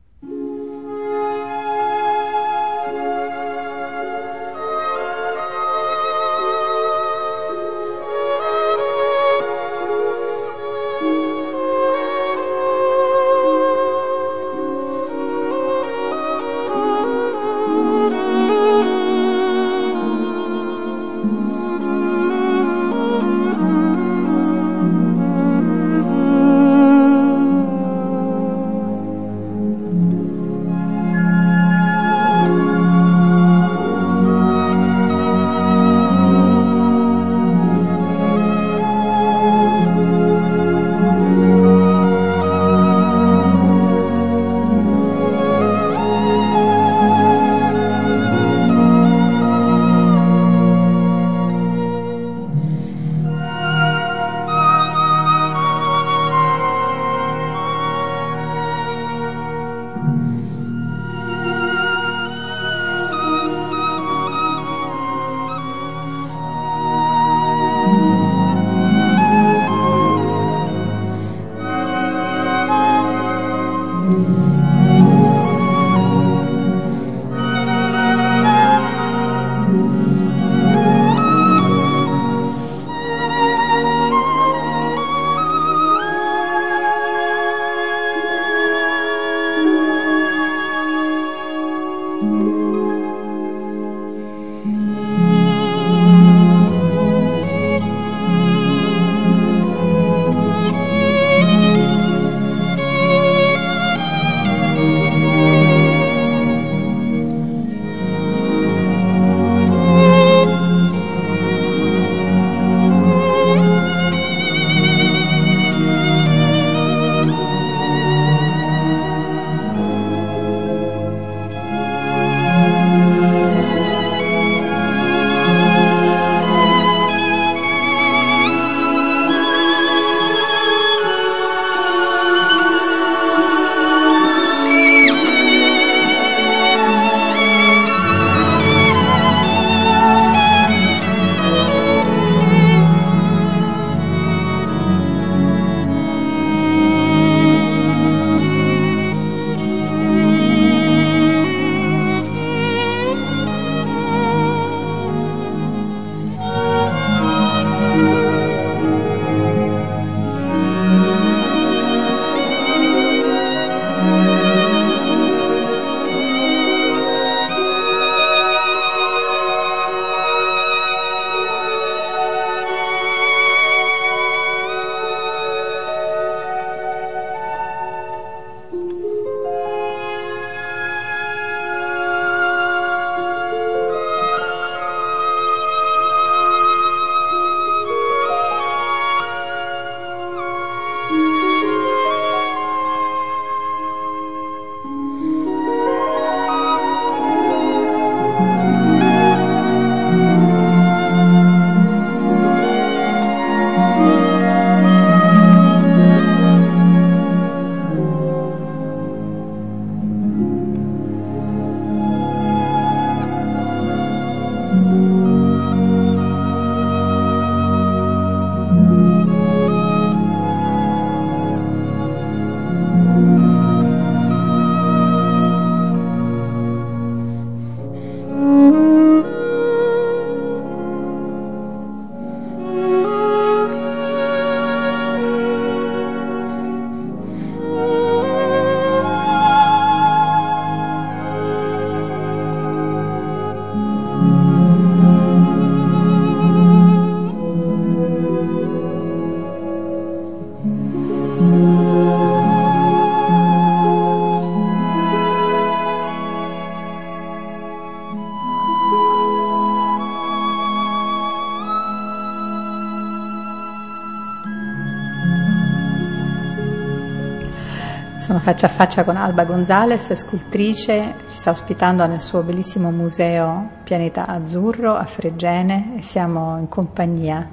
Faccia 268.45 268.67
a 268.67 268.69
faccia 268.69 269.03
con 269.03 269.17
Alba 269.17 269.43
Gonzales, 269.43 270.13
scultrice, 270.13 271.15
ci 271.31 271.37
sta 271.37 271.49
ospitando 271.49 272.05
nel 272.05 272.21
suo 272.21 272.43
bellissimo 272.43 272.91
museo 272.91 273.69
Pianeta 273.83 274.27
Azzurro 274.27 274.93
a 274.93 275.03
Fregene 275.05 275.95
e 275.97 276.03
siamo 276.03 276.55
in 276.59 276.69
compagnia 276.69 277.49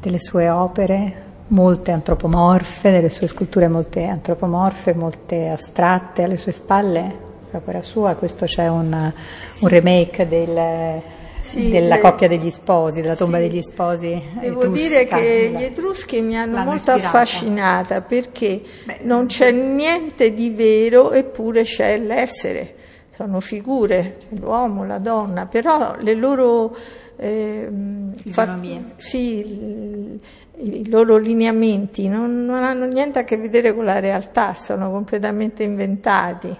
delle 0.00 0.18
sue 0.18 0.48
opere, 0.48 1.24
molte 1.48 1.92
antropomorfe, 1.92 2.90
delle 2.90 3.10
sue 3.10 3.26
sculture 3.26 3.68
molte 3.68 4.06
antropomorfe, 4.06 4.94
molte 4.94 5.50
astratte, 5.50 6.22
alle 6.22 6.38
sue 6.38 6.52
spalle, 6.52 7.16
sull'opera 7.42 7.82
sua, 7.82 8.14
questo 8.14 8.46
c'è 8.46 8.66
un, 8.66 9.12
un 9.60 9.68
remake 9.68 10.26
del 10.26 11.02
sì, 11.44 11.70
della 11.70 11.96
le... 11.96 12.00
coppia 12.00 12.26
degli 12.26 12.50
sposi, 12.50 13.02
della 13.02 13.16
tomba 13.16 13.38
sì. 13.38 13.48
degli 13.48 13.62
sposi. 13.62 14.22
Devo 14.40 14.62
etrusca. 14.62 14.88
dire 14.88 15.06
che 15.06 15.52
gli 15.54 15.62
Etruschi 15.62 16.20
mi 16.22 16.36
hanno 16.36 16.54
L'hanno 16.54 16.70
molto 16.70 16.90
ispirata. 16.92 17.06
affascinata 17.06 18.00
perché 18.00 18.62
Beh, 18.84 18.98
non 19.02 19.26
c'è 19.26 19.50
niente 19.52 20.32
di 20.32 20.50
vero 20.50 21.12
eppure 21.12 21.62
c'è 21.62 21.98
l'essere. 21.98 22.74
Sono 23.14 23.38
figure, 23.38 24.16
l'uomo, 24.40 24.84
la 24.84 24.98
donna, 24.98 25.46
però 25.46 25.94
le 26.00 26.14
loro 26.14 26.76
eh, 27.16 27.68
fa- 28.26 28.58
sì, 28.96 30.18
i 30.56 30.88
loro 30.88 31.16
lineamenti 31.16 32.08
non, 32.08 32.44
non 32.44 32.64
hanno 32.64 32.86
niente 32.86 33.20
a 33.20 33.24
che 33.24 33.36
vedere 33.36 33.72
con 33.72 33.84
la 33.84 34.00
realtà, 34.00 34.54
sono 34.54 34.90
completamente 34.90 35.62
inventati 35.62 36.56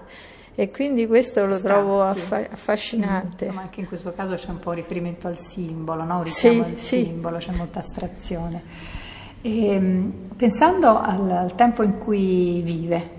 e 0.57 0.71
quindi 0.71 1.05
questo 1.05 1.45
lo 1.45 1.59
trovo 1.59 2.01
affa- 2.01 2.47
affascinante. 2.49 3.43
Insomma, 3.45 3.63
anche 3.63 3.81
in 3.81 3.87
questo 3.87 4.13
caso 4.13 4.35
c'è 4.35 4.49
un 4.49 4.59
po' 4.59 4.71
riferimento 4.71 5.27
al 5.27 5.37
simbolo, 5.37 6.05
no? 6.05 6.19
un 6.19 6.23
richiamo 6.23 6.63
sì, 6.63 6.69
al 6.69 6.77
sì. 6.77 7.03
simbolo, 7.03 7.37
c'è 7.37 7.51
molta 7.51 7.79
astrazione. 7.79 8.63
E, 9.41 9.65
ehm, 9.65 10.13
pensando 10.37 10.97
al, 10.97 11.29
al 11.29 11.55
tempo 11.55 11.83
in 11.83 11.97
cui 11.97 12.61
vive, 12.63 13.09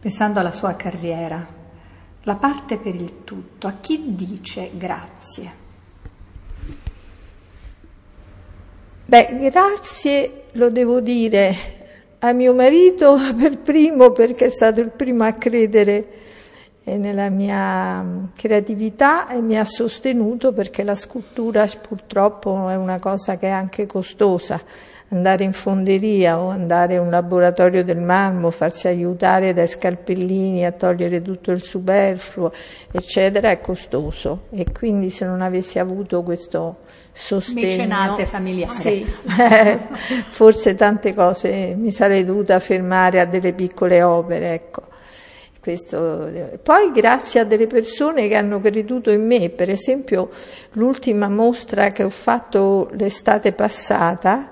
pensando 0.00 0.40
alla 0.40 0.50
sua 0.50 0.74
carriera, 0.74 1.46
la 2.22 2.34
parte 2.34 2.76
per 2.76 2.94
il 2.96 3.22
tutto, 3.22 3.68
a 3.68 3.74
chi 3.80 4.16
dice 4.16 4.70
grazie? 4.74 5.66
Beh, 9.04 9.38
grazie 9.48 10.46
lo 10.52 10.70
devo 10.70 11.00
dire 11.00 11.54
a 12.18 12.32
mio 12.32 12.52
marito 12.52 13.16
per 13.38 13.58
primo 13.58 14.10
perché 14.10 14.46
è 14.46 14.50
stato 14.50 14.80
il 14.80 14.90
primo 14.90 15.22
a 15.22 15.32
credere 15.32 16.18
nella 16.96 17.28
mia 17.28 18.02
mm, 18.02 18.24
creatività 18.36 19.28
e 19.28 19.40
mi 19.40 19.58
ha 19.58 19.64
sostenuto 19.64 20.52
perché 20.52 20.82
la 20.82 20.94
scultura 20.94 21.66
purtroppo 21.80 22.68
è 22.68 22.76
una 22.76 22.98
cosa 22.98 23.36
che 23.36 23.48
è 23.48 23.50
anche 23.50 23.86
costosa. 23.86 24.60
Andare 25.10 25.42
in 25.42 25.54
fonderia 25.54 26.38
o 26.38 26.48
andare 26.50 26.94
in 26.94 27.00
un 27.00 27.10
laboratorio 27.10 27.82
del 27.82 27.98
marmo, 27.98 28.50
farsi 28.50 28.88
aiutare 28.88 29.54
dai 29.54 29.66
scalpellini 29.66 30.66
a 30.66 30.72
togliere 30.72 31.22
tutto 31.22 31.50
il 31.50 31.62
superfluo, 31.62 32.52
eccetera, 32.90 33.50
è 33.50 33.58
costoso. 33.60 34.48
E 34.50 34.66
quindi 34.70 35.08
se 35.08 35.24
non 35.24 35.40
avessi 35.40 35.78
avuto 35.78 36.22
questo 36.22 36.80
sostegno... 37.12 37.68
Mecenate 37.68 38.26
familiare. 38.26 38.78
Sì, 38.78 39.06
forse 40.28 40.74
tante 40.74 41.14
cose 41.14 41.74
mi 41.74 41.90
sarei 41.90 42.24
dovuta 42.24 42.58
fermare 42.58 43.20
a 43.20 43.24
delle 43.24 43.54
piccole 43.54 44.02
opere, 44.02 44.52
ecco. 44.52 44.96
Questo. 45.68 46.30
Poi 46.62 46.90
grazie 46.92 47.40
a 47.40 47.44
delle 47.44 47.66
persone 47.66 48.26
che 48.26 48.36
hanno 48.36 48.58
creduto 48.58 49.10
in 49.10 49.26
me, 49.26 49.50
per 49.50 49.68
esempio 49.68 50.30
l'ultima 50.72 51.28
mostra 51.28 51.88
che 51.88 52.04
ho 52.04 52.08
fatto 52.08 52.88
l'estate 52.92 53.52
passata 53.52 54.48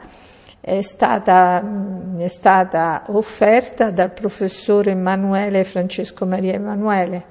è 0.61 0.83
stata, 0.83 1.65
è 2.19 2.29
stata 2.29 3.05
offerta 3.07 3.89
dal 3.89 4.13
professore 4.13 4.91
Emanuele 4.91 5.65
Francesco 5.65 6.27
Maria 6.27 6.53
Emanuele 6.53 7.25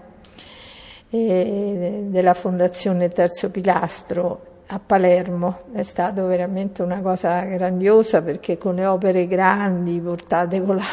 eh, 1.12 2.06
della 2.08 2.34
Fondazione 2.34 3.10
Terzo 3.10 3.52
Pilastro 3.52 4.55
a 4.67 4.80
Palermo. 4.80 5.63
È 5.73 5.84
stata 5.84 6.23
veramente 6.23 6.82
una 6.82 7.01
cosa 7.01 7.43
grandiosa 7.43 8.21
perché 8.21 8.58
con 8.58 8.75
le 8.75 8.86
opere 8.86 9.28
grandi 9.28 9.99
portate 9.99 10.62
con 10.62 10.78
la, 10.78 10.84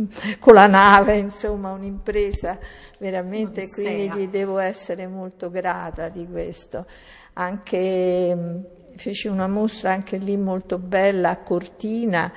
con 0.38 0.54
la 0.54 0.66
nave, 0.66 1.16
insomma 1.16 1.72
un'impresa 1.72 2.58
veramente, 2.98 3.68
quindi 3.68 4.10
gli 4.12 4.28
devo 4.28 4.58
essere 4.58 5.06
molto 5.06 5.50
grata 5.50 6.08
di 6.08 6.26
questo. 6.30 6.86
Anche 7.34 8.60
feci 8.94 9.28
una 9.28 9.48
mostra 9.48 9.92
anche 9.92 10.16
lì 10.18 10.36
molto 10.36 10.78
bella 10.78 11.30
a 11.30 11.38
Cortina 11.38 12.32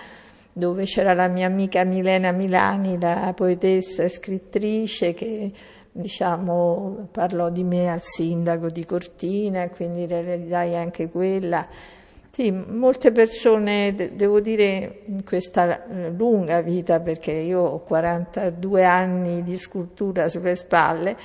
dove 0.57 0.85
c'era 0.85 1.13
la 1.13 1.27
mia 1.27 1.47
amica 1.47 1.83
Milena 1.83 2.31
Milani, 2.31 2.97
la 2.97 3.33
poetessa 3.35 4.03
e 4.03 4.09
scrittrice 4.09 5.13
che 5.13 5.51
diciamo, 5.97 7.07
parlò 7.09 7.49
di 7.49 7.63
me 7.63 7.89
al 7.89 8.01
sindaco 8.01 8.69
di 8.69 8.83
Cortina, 8.85 9.69
quindi 9.69 10.05
realizzai 10.05 10.75
anche 10.75 11.09
quella. 11.09 11.65
Sì, 12.31 12.51
molte 12.51 13.13
persone, 13.13 13.95
devo 14.13 14.41
dire, 14.41 15.03
in 15.05 15.23
questa 15.23 15.87
eh, 15.87 16.09
lunga 16.11 16.61
vita, 16.61 16.99
perché 16.99 17.31
io 17.31 17.61
ho 17.61 17.79
42 17.79 18.83
anni 18.83 19.41
di 19.41 19.55
scultura 19.55 20.27
sulle 20.27 20.57
spalle, 20.57 21.15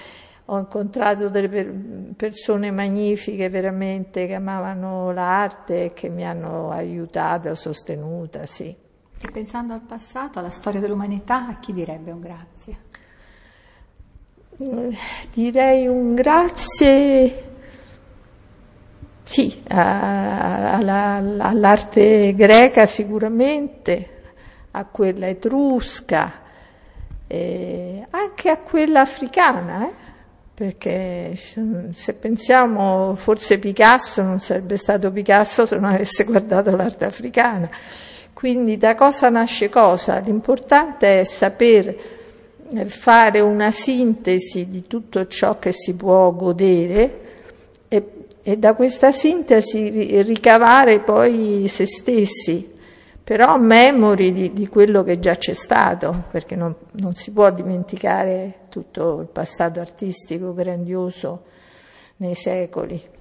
ho 0.44 0.58
incontrato 0.58 1.28
delle 1.28 2.14
persone 2.14 2.70
magnifiche 2.70 3.48
veramente 3.48 4.28
che 4.28 4.34
amavano 4.34 5.10
l'arte 5.10 5.86
e 5.86 5.92
che 5.92 6.08
mi 6.08 6.24
hanno 6.24 6.70
aiutata, 6.70 7.56
sostenuta, 7.56 8.46
sì. 8.46 8.68
E 9.22 9.30
pensando 9.32 9.72
al 9.72 9.82
passato, 9.82 10.38
alla 10.38 10.50
storia 10.50 10.78
dell'umanità, 10.78 11.48
a 11.48 11.58
chi 11.58 11.72
direbbe 11.72 12.12
un 12.12 12.20
grazie? 12.20 12.89
Direi 15.32 15.86
un 15.86 16.14
grazie 16.14 17.44
sì, 19.22 19.62
all'arte 19.68 22.34
greca 22.34 22.84
sicuramente, 22.84 24.22
a 24.72 24.84
quella 24.86 25.28
etrusca, 25.28 26.32
eh, 27.28 28.04
anche 28.10 28.50
a 28.50 28.58
quella 28.58 29.02
africana, 29.02 29.86
eh? 29.86 29.92
perché 30.52 31.36
se 31.36 32.14
pensiamo 32.14 33.14
forse 33.14 33.60
Picasso 33.60 34.22
non 34.22 34.40
sarebbe 34.40 34.76
stato 34.76 35.12
Picasso 35.12 35.64
se 35.64 35.76
non 35.76 35.94
avesse 35.94 36.24
guardato 36.24 36.74
l'arte 36.74 37.04
africana. 37.04 37.70
Quindi 38.34 38.76
da 38.78 38.96
cosa 38.96 39.28
nasce 39.28 39.68
cosa? 39.68 40.18
L'importante 40.18 41.20
è 41.20 41.24
saper 41.24 42.18
fare 42.86 43.40
una 43.40 43.70
sintesi 43.70 44.68
di 44.68 44.86
tutto 44.86 45.26
ciò 45.26 45.58
che 45.58 45.72
si 45.72 45.94
può 45.94 46.32
godere 46.32 47.20
e, 47.88 48.12
e 48.42 48.56
da 48.56 48.74
questa 48.74 49.12
sintesi 49.12 50.22
ricavare 50.22 51.00
poi 51.00 51.66
se 51.68 51.86
stessi, 51.86 52.72
però 53.22 53.58
memori 53.58 54.32
di, 54.32 54.52
di 54.52 54.68
quello 54.68 55.02
che 55.02 55.18
già 55.18 55.36
c'è 55.36 55.52
stato, 55.52 56.24
perché 56.30 56.56
non, 56.56 56.74
non 56.92 57.14
si 57.14 57.30
può 57.32 57.50
dimenticare 57.50 58.60
tutto 58.68 59.20
il 59.20 59.28
passato 59.28 59.80
artistico 59.80 60.54
grandioso 60.54 61.44
nei 62.16 62.34
secoli. 62.34 63.18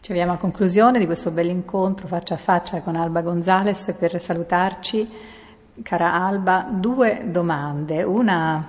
Ci 0.00 0.12
avviamo 0.12 0.34
a 0.34 0.36
conclusione 0.36 0.98
di 0.98 1.06
questo 1.06 1.32
bell'incontro 1.32 2.06
faccia 2.06 2.34
a 2.34 2.38
faccia 2.38 2.80
con 2.80 2.94
Alba 2.94 3.22
Gonzales 3.22 3.92
per 3.98 4.20
salutarci 4.20 5.34
cara 5.82 6.12
Alba, 6.12 6.66
due 6.70 7.26
domande, 7.30 8.02
una 8.02 8.64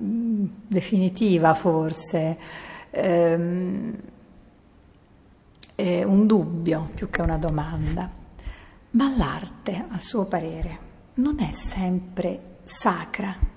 mm, 0.00 0.46
definitiva 0.66 1.54
forse, 1.54 2.38
ehm, 2.90 3.96
un 5.76 6.26
dubbio 6.26 6.90
più 6.94 7.08
che 7.08 7.22
una 7.22 7.38
domanda. 7.38 8.10
Ma 8.90 9.16
l'arte, 9.16 9.84
a 9.88 9.98
suo 9.98 10.26
parere, 10.26 10.78
non 11.14 11.40
è 11.40 11.52
sempre 11.52 12.58
sacra? 12.64 13.49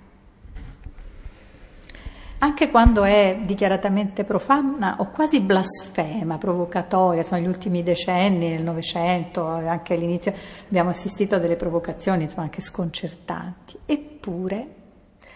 Anche 2.43 2.69
quando 2.69 3.05
è 3.05 3.39
dichiaratamente 3.45 4.25
profana 4.25 4.97
o 4.99 5.09
quasi 5.09 5.39
blasfema, 5.39 6.37
provocatoria, 6.37 7.23
sono 7.23 7.39
gli 7.39 7.47
ultimi 7.47 7.83
decenni, 7.83 8.49
nel 8.49 8.63
Novecento, 8.63 9.45
anche 9.45 9.93
all'inizio 9.93 10.33
abbiamo 10.67 10.89
assistito 10.89 11.35
a 11.35 11.37
delle 11.37 11.55
provocazioni 11.55 12.23
insomma, 12.23 12.43
anche 12.43 12.59
sconcertanti. 12.59 13.79
Eppure, 13.85 14.67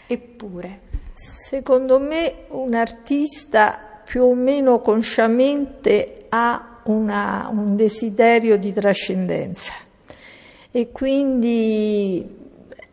eppure. 0.06 0.82
Secondo 1.14 1.98
me 1.98 2.44
un 2.50 2.74
artista 2.74 4.02
più 4.04 4.24
o 4.24 4.34
meno 4.34 4.82
consciamente 4.82 6.26
ha 6.28 6.82
una, 6.84 7.48
un 7.50 7.78
desiderio 7.78 8.58
di 8.58 8.74
trascendenza 8.74 9.72
e 10.72 10.92
quindi 10.92 12.36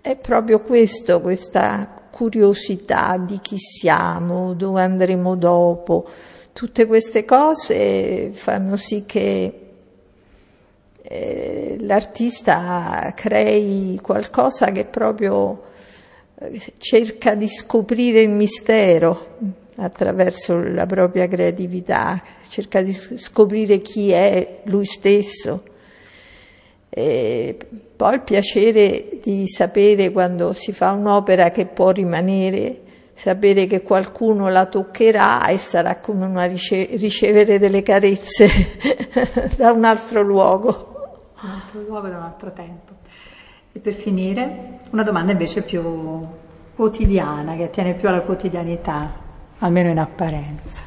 è 0.00 0.16
proprio 0.16 0.60
questo, 0.60 1.20
questa 1.20 2.02
curiosità 2.14 3.16
di 3.18 3.40
chi 3.42 3.58
siamo, 3.58 4.54
dove 4.54 4.82
andremo 4.82 5.34
dopo, 5.34 6.06
tutte 6.52 6.86
queste 6.86 7.24
cose 7.24 8.30
fanno 8.32 8.76
sì 8.76 9.02
che 9.04 9.60
eh, 11.02 11.76
l'artista 11.80 13.12
crei 13.16 13.98
qualcosa 14.00 14.70
che 14.70 14.84
proprio 14.84 15.64
cerca 16.78 17.34
di 17.34 17.48
scoprire 17.48 18.20
il 18.20 18.30
mistero 18.30 19.36
attraverso 19.74 20.62
la 20.62 20.86
propria 20.86 21.26
creatività, 21.26 22.22
cerca 22.48 22.80
di 22.80 22.92
scoprire 22.92 23.80
chi 23.80 24.12
è 24.12 24.60
lui 24.66 24.84
stesso. 24.84 25.64
E 26.96 27.58
poi 27.96 28.14
il 28.14 28.20
piacere 28.20 29.18
di 29.20 29.48
sapere 29.48 30.12
quando 30.12 30.52
si 30.52 30.72
fa 30.72 30.92
un'opera 30.92 31.50
che 31.50 31.66
può 31.66 31.90
rimanere, 31.90 32.82
sapere 33.14 33.66
che 33.66 33.82
qualcuno 33.82 34.48
la 34.48 34.66
toccherà 34.66 35.46
e 35.46 35.58
sarà 35.58 35.96
come 35.96 36.46
rice- 36.46 36.90
ricevere 36.92 37.58
delle 37.58 37.82
carezze 37.82 38.46
da 39.58 39.72
un 39.72 39.82
altro 39.82 40.22
luogo. 40.22 41.32
Un 41.42 41.50
altro 41.50 41.80
luogo 41.80 42.06
da 42.06 42.16
un 42.16 42.22
altro 42.22 42.52
tempo. 42.52 42.92
E 43.72 43.80
per 43.80 43.94
finire, 43.94 44.78
una 44.90 45.02
domanda 45.02 45.32
invece 45.32 45.62
più 45.62 46.24
quotidiana, 46.76 47.56
che 47.56 47.64
attiene 47.64 47.94
più 47.94 48.06
alla 48.06 48.20
quotidianità, 48.20 49.14
almeno 49.58 49.90
in 49.90 49.98
apparenza. 49.98 50.82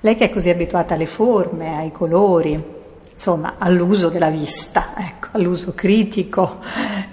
Lei 0.00 0.16
che 0.16 0.24
è 0.24 0.30
così 0.30 0.50
abituata 0.50 0.94
alle 0.94 1.06
forme, 1.06 1.76
ai 1.76 1.92
colori, 1.92 2.80
insomma 3.22 3.54
all'uso 3.56 4.08
della 4.08 4.30
vista, 4.30 4.94
ecco, 4.96 5.28
all'uso 5.30 5.74
critico, 5.74 6.58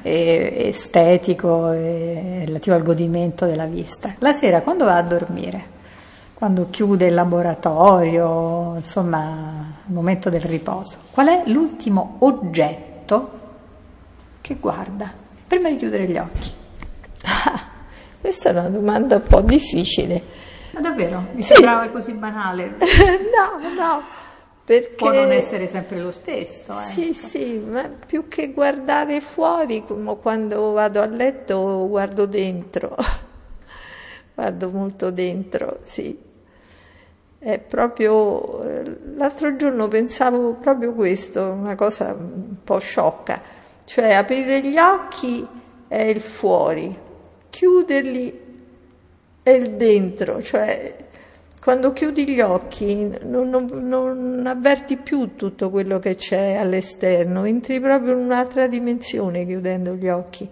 e 0.02 0.63
estetico, 0.65 1.72
e 1.72 2.45
relativo 2.48 2.76
al 2.76 2.82
godimento 2.82 3.45
della 3.45 3.67
vista. 3.67 4.15
La 4.17 4.34
sera 4.34 4.62
quando 4.62 4.86
va 4.86 4.95
a 4.95 5.04
dormire, 5.04 5.63
quando 6.34 6.72
chiude 6.72 7.06
il 7.06 7.13
laboratorio, 7.13 8.74
insomma 8.78 9.76
il 9.86 9.93
momento 9.93 10.32
del 10.32 10.41
riposo, 10.41 10.98
qual 11.12 11.28
è 11.28 11.43
l'ultimo 11.45 12.15
oggetto 12.22 13.38
che 14.41 14.56
guarda 14.56 15.13
prima 15.45 15.69
di 15.69 15.78
chiudere 15.78 16.10
gli 16.10 16.17
occhi? 16.17 16.52
Ah, 17.26 17.62
questa 18.19 18.50
è 18.50 18.52
una 18.54 18.69
domanda 18.69 19.17
un 19.17 19.24
po' 19.28 19.41
difficile. 19.41 20.48
Ma 20.72 20.80
davvero? 20.80 21.28
Mi 21.34 21.43
sì. 21.43 21.54
sembrava 21.54 21.88
così 21.89 22.13
banale. 22.13 22.78
no, 22.82 23.60
no. 23.78 24.28
Perché... 24.69 24.95
Può 24.95 25.12
non 25.12 25.32
essere 25.32 25.67
sempre 25.67 25.99
lo 25.99 26.12
stesso. 26.12 26.79
Eh. 26.79 26.91
Sì, 26.91 27.13
sì, 27.13 27.58
ma 27.58 27.89
più 28.05 28.27
che 28.27 28.51
guardare 28.51 29.19
fuori, 29.19 29.84
come 29.84 30.15
quando 30.19 30.73
vado 30.73 31.01
a 31.01 31.05
letto, 31.05 31.88
guardo 31.88 32.27
dentro. 32.27 32.95
guardo 34.36 34.69
molto 34.69 35.10
dentro, 35.10 35.79
sì. 35.84 36.15
È 37.39 37.58
proprio. 37.58 38.63
L'altro 39.15 39.55
giorno 39.55 39.88
pensavo 39.88 40.53
proprio 40.53 40.93
questo, 40.93 41.49
una 41.49 41.75
cosa 41.75 42.13
un 42.13 42.58
po' 42.63 42.77
sciocca 42.77 43.58
cioè 43.89 44.13
aprire 44.13 44.62
gli 44.62 44.77
occhi 44.77 45.47
è 45.88 45.97
il 45.97 46.21
fuori, 46.21 46.95
chiuderli 47.49 48.39
è 49.41 49.50
il 49.50 49.71
dentro, 49.71 50.44
cioè 50.44 50.96
quando 51.70 51.94
chiudi 51.94 52.28
gli 52.28 52.40
occhi 52.42 53.15
non, 53.22 53.48
non, 53.48 53.67
non, 53.67 54.44
avverti 54.48 54.98
più 54.98 55.36
tutto 55.36 55.70
quello 55.70 56.00
che 56.00 56.15
c'è 56.15 56.56
all'esterno, 56.56 57.44
entri 57.44 57.80
proprio 57.80 58.13
in 58.13 58.26
un'altra 58.26 58.65
dimensione 58.65 59.46
chiudendo 59.46 59.94
gli 59.94 60.10
occhi. 60.10 60.50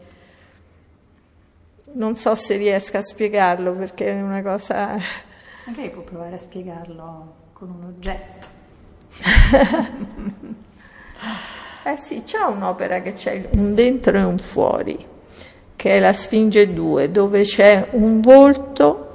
Non 1.94 2.16
so 2.16 2.36
se 2.36 2.56
riesco 2.58 2.98
a 2.98 3.02
spiegarlo 3.02 3.74
perché 3.74 4.12
è 4.12 4.22
una 4.22 4.44
cosa... 4.44 4.96
Magari 5.66 5.90
può 5.90 6.04
provare 6.04 6.36
a 6.36 6.38
spiegarlo 6.38 7.34
con 7.54 7.72
un 7.72 7.86
oggetto. 7.86 8.48
Eh 11.88 11.98
sì, 11.98 12.22
c'è 12.24 12.44
un'opera 12.44 13.02
che 13.02 13.14
c'è 13.14 13.48
un 13.54 13.74
dentro 13.74 14.18
e 14.18 14.24
un 14.24 14.38
fuori, 14.38 15.04
che 15.76 15.96
è 15.96 16.00
la 16.00 16.12
Sfinge 16.12 16.74
2, 16.74 17.10
dove 17.12 17.44
c'è 17.44 17.88
un 17.92 18.20
volto 18.20 19.07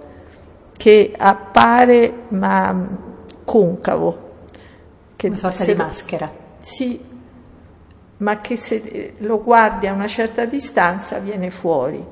che 0.83 1.12
appare 1.16 2.12
ma 2.30 2.89
concavo. 3.45 4.30
Che 5.14 5.28
Una 5.28 5.37
sorta 5.37 5.64
di 5.64 5.74
maschera. 5.76 6.33
Sì, 6.59 7.01
ma 8.16 8.41
che 8.41 8.57
se 8.57 9.14
lo 9.18 9.41
guardi 9.45 9.87
a 9.87 9.93
una 9.93 10.09
certa 10.09 10.45
distanza 10.45 11.18
viene 11.18 11.51
fuori. 11.51 12.05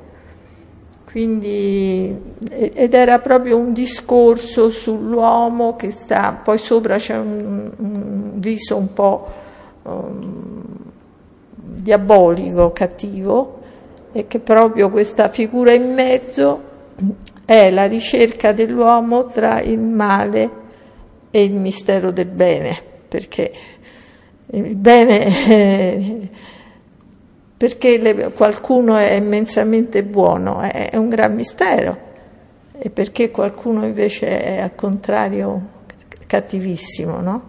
Quindi, 1.04 2.16
ed 2.48 2.94
era 2.94 3.18
proprio 3.18 3.58
un 3.58 3.72
discorso 3.72 4.68
sull'uomo 4.68 5.74
che 5.74 5.90
sta, 5.90 6.38
poi 6.40 6.58
sopra 6.58 6.96
c'è 6.96 7.18
un, 7.18 7.72
un 7.76 8.30
viso 8.34 8.76
un 8.76 8.92
po' 8.92 9.28
um, 9.82 10.62
diabolico, 11.56 12.70
cattivo, 12.70 13.62
e 14.12 14.28
che 14.28 14.38
proprio 14.38 14.90
questa 14.90 15.28
figura 15.28 15.72
in 15.72 15.92
mezzo 15.92 16.68
è 17.50 17.68
la 17.70 17.86
ricerca 17.86 18.52
dell'uomo 18.52 19.26
tra 19.26 19.60
il 19.60 19.80
male 19.80 20.50
e 21.32 21.42
il 21.42 21.54
mistero 21.54 22.12
del 22.12 22.28
bene, 22.28 22.80
perché 23.08 23.52
il 24.52 24.76
bene, 24.76 26.28
perché 27.56 27.98
le, 27.98 28.30
qualcuno 28.34 28.94
è 28.94 29.14
immensamente 29.14 30.04
buono, 30.04 30.60
è, 30.60 30.90
è 30.90 30.96
un 30.96 31.08
gran 31.08 31.34
mistero, 31.34 31.98
e 32.78 32.88
perché 32.88 33.32
qualcuno 33.32 33.84
invece 33.84 34.40
è 34.40 34.60
al 34.60 34.76
contrario 34.76 35.60
cattivissimo, 36.28 37.18
no? 37.20 37.48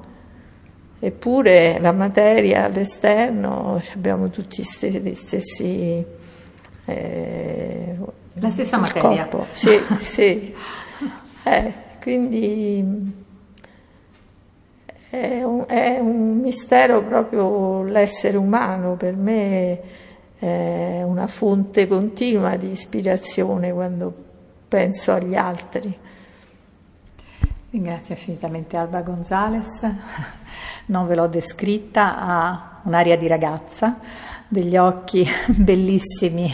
Eppure 0.99 1.77
la 1.79 1.91
materia 1.91 2.63
all'esterno 2.63 3.79
abbiamo 3.93 4.31
tutti 4.31 4.63
gli 4.63 5.13
stessi... 5.13 6.03
Eh, 6.85 7.95
la 8.33 8.49
stessa 8.49 8.77
materia. 8.77 9.27
Scopo. 9.29 9.47
Sì, 9.51 9.79
sì. 9.99 10.55
Eh, 11.43 11.73
quindi 12.01 13.13
è 15.09 15.43
un, 15.43 15.65
è 15.67 15.99
un, 15.99 16.39
mistero 16.39 17.03
proprio 17.03 17.83
l'essere 17.83 18.37
umano, 18.37 18.95
per 18.95 19.15
me 19.15 19.81
è 20.37 21.01
una 21.03 21.27
fonte 21.27 21.87
continua 21.87 22.55
di 22.55 22.71
ispirazione 22.71 23.71
quando 23.71 24.13
penso 24.67 25.11
agli 25.11 25.35
altri. 25.35 25.97
Ringrazio 27.71 28.15
infinitamente 28.15 28.77
Alba 28.77 29.01
Gonzales 29.01 29.81
non 30.91 31.07
ve 31.07 31.15
l'ho 31.15 31.27
descritta, 31.27 32.17
ha 32.17 32.79
un'aria 32.83 33.17
di 33.17 33.27
ragazza, 33.27 33.97
degli 34.47 34.77
occhi 34.77 35.27
bellissimi, 35.55 36.53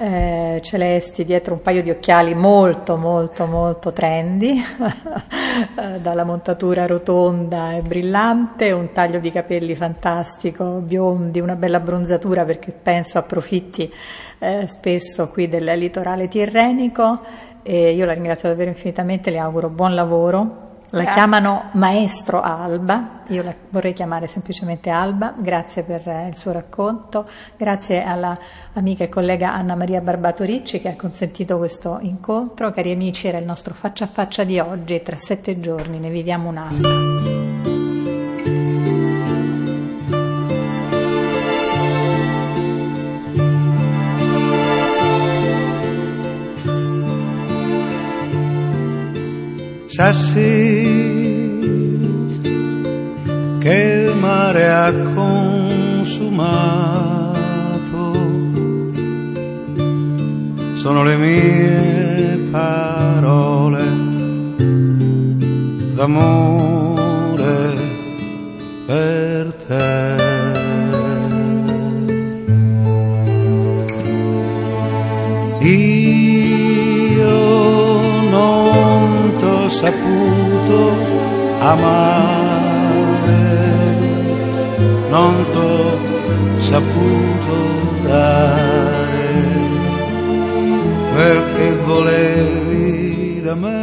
eh, 0.00 0.60
celesti, 0.62 1.24
dietro 1.24 1.54
un 1.54 1.60
paio 1.60 1.82
di 1.82 1.90
occhiali 1.90 2.34
molto 2.34 2.96
molto 2.96 3.46
molto 3.46 3.92
trendy, 3.92 4.62
dalla 6.00 6.24
montatura 6.24 6.86
rotonda 6.86 7.72
e 7.72 7.82
brillante, 7.82 8.70
un 8.70 8.92
taglio 8.92 9.18
di 9.18 9.32
capelli 9.32 9.74
fantastico, 9.74 10.64
biondi, 10.64 11.40
una 11.40 11.56
bella 11.56 11.80
bronzatura 11.80 12.44
perché 12.44 12.72
penso 12.72 13.18
approfitti 13.18 13.92
eh, 14.38 14.66
spesso 14.68 15.28
qui 15.30 15.48
del 15.48 15.64
litorale 15.76 16.28
tirrenico 16.28 17.20
e 17.62 17.92
io 17.92 18.06
la 18.06 18.12
ringrazio 18.12 18.48
davvero 18.48 18.70
infinitamente, 18.70 19.30
le 19.30 19.38
auguro 19.38 19.68
buon 19.68 19.94
lavoro 19.94 20.66
la 20.90 21.02
grazie. 21.02 21.12
chiamano 21.12 21.64
Maestro 21.72 22.40
Alba, 22.40 23.20
io 23.28 23.42
la 23.42 23.54
vorrei 23.68 23.92
chiamare 23.92 24.26
semplicemente 24.26 24.90
Alba, 24.90 25.34
grazie 25.36 25.82
per 25.82 26.06
eh, 26.08 26.28
il 26.28 26.36
suo 26.36 26.52
racconto, 26.52 27.26
grazie 27.56 28.02
alla 28.02 28.36
amica 28.72 29.04
e 29.04 29.08
collega 29.08 29.52
Anna 29.52 29.74
Maria 29.74 30.00
Barbato 30.00 30.44
Ricci 30.44 30.80
che 30.80 30.88
ha 30.88 30.96
consentito 30.96 31.58
questo 31.58 31.98
incontro. 32.00 32.70
Cari 32.70 32.92
amici, 32.92 33.28
era 33.28 33.38
il 33.38 33.44
nostro 33.44 33.74
faccia 33.74 34.04
a 34.04 34.08
faccia 34.08 34.44
di 34.44 34.58
oggi, 34.58 35.02
tra 35.02 35.16
sette 35.16 35.60
giorni 35.60 35.98
ne 35.98 36.08
viviamo 36.10 36.48
un 36.48 36.56
altro. 36.56 37.77
Sassi 49.98 50.46
che 53.58 54.06
il 54.06 54.14
mare 54.14 54.70
ha 54.70 54.92
consumato 54.92 56.36
sono 60.74 61.02
le 61.02 61.16
mie 61.16 62.46
parole 62.52 63.84
d'amore 65.96 67.56
per 68.86 69.52
te. 69.66 70.18
Saputo 79.68 80.96
amare, 81.58 81.88
non 85.10 85.44
t'ho 85.50 85.98
saputo 86.58 87.56
dare 88.02 88.88
perché 91.14 91.74
volevi 91.84 93.40
da 93.42 93.54
me. 93.54 93.76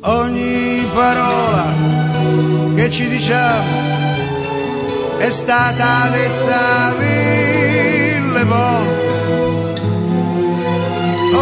Ogni 0.00 0.86
parola 0.94 1.72
che 2.74 2.90
ci 2.90 3.08
diciamo 3.08 3.76
è 5.18 5.30
stata 5.30 6.08
detta 6.10 6.94
mille 6.98 8.44
volte. 8.44 8.87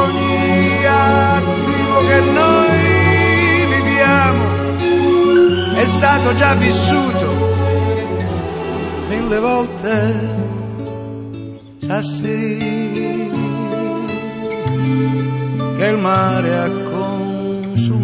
Ogni 0.06 0.86
attimo 0.86 1.98
che 2.08 2.20
noi 2.20 3.66
viviamo 3.74 4.44
è 5.74 5.84
stato 5.84 6.34
già 6.34 6.54
vissuto 6.54 7.28
mille 9.08 9.38
volte. 9.40 10.44
Sassi 11.78 12.74
che 15.76 15.86
il 15.86 15.98
mare 15.98 16.58
ha 16.58 16.70
consumato 16.90 17.94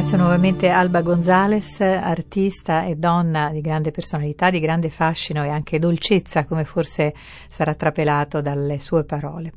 Ringrazio 0.05 0.29
nuovamente 0.29 0.69
Alba 0.69 1.01
Gonzales, 1.01 1.81
artista 1.81 2.85
e 2.85 2.95
donna 2.95 3.49
di 3.49 3.63
grande 3.63 3.91
personalità, 3.91 4.51
di 4.51 4.61
grande 4.61 4.91
fascino 4.91 5.43
e 5.43 5.49
anche 5.49 5.79
dolcezza, 5.79 6.45
come 6.45 6.67
forse 6.67 7.15
sarà 7.49 7.75
trapelato 7.75 8.43
dalle 8.43 8.79
sue 8.81 9.05
parole. 9.05 9.53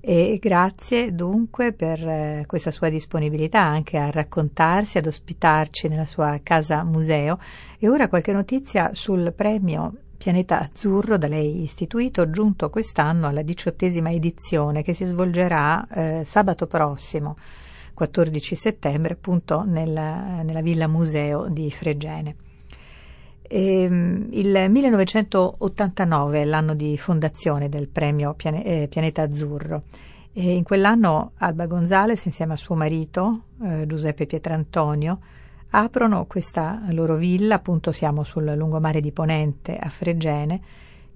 E 0.00 0.40
grazie 0.42 1.14
dunque 1.14 1.72
per 1.72 2.04
eh, 2.04 2.44
questa 2.48 2.72
sua 2.72 2.88
disponibilità 2.88 3.60
anche 3.60 3.96
a 3.96 4.10
raccontarsi, 4.10 4.98
ad 4.98 5.06
ospitarci 5.06 5.86
nella 5.86 6.04
sua 6.04 6.40
casa 6.42 6.82
museo. 6.82 7.38
E 7.78 7.88
ora 7.88 8.08
qualche 8.08 8.32
notizia 8.32 8.90
sul 8.92 9.32
premio 9.36 9.92
Pianeta 10.18 10.58
Azzurro 10.58 11.16
da 11.16 11.28
lei 11.28 11.62
istituito, 11.62 12.28
giunto 12.28 12.70
quest'anno 12.70 13.28
alla 13.28 13.42
diciottesima 13.42 14.10
edizione 14.10 14.82
che 14.82 14.94
si 14.94 15.04
svolgerà 15.04 15.86
eh, 15.86 16.22
sabato 16.24 16.66
prossimo. 16.66 17.36
14 17.96 18.54
settembre 18.54 19.14
appunto 19.14 19.64
nella, 19.64 20.42
nella 20.42 20.60
Villa 20.60 20.86
Museo 20.86 21.48
di 21.48 21.70
Fregene. 21.70 22.36
E, 23.40 23.82
ehm, 23.84 24.26
il 24.32 24.66
1989 24.68 26.42
è 26.42 26.44
l'anno 26.44 26.74
di 26.74 26.98
fondazione 26.98 27.70
del 27.70 27.88
premio 27.88 28.34
Piane, 28.34 28.64
eh, 28.64 28.88
Pianeta 28.88 29.22
Azzurro 29.22 29.84
e 30.34 30.54
in 30.54 30.62
quell'anno 30.62 31.32
Alba 31.38 31.64
Gonzales 31.64 32.22
insieme 32.26 32.52
a 32.52 32.56
suo 32.56 32.74
marito 32.74 33.44
eh, 33.62 33.86
Giuseppe 33.86 34.26
Pietrantonio 34.26 35.18
aprono 35.70 36.26
questa 36.26 36.82
loro 36.90 37.16
villa, 37.16 37.54
appunto 37.54 37.92
siamo 37.92 38.24
sul 38.24 38.52
lungomare 38.54 39.00
di 39.00 39.10
Ponente 39.10 39.74
a 39.74 39.88
Fregene, 39.88 40.60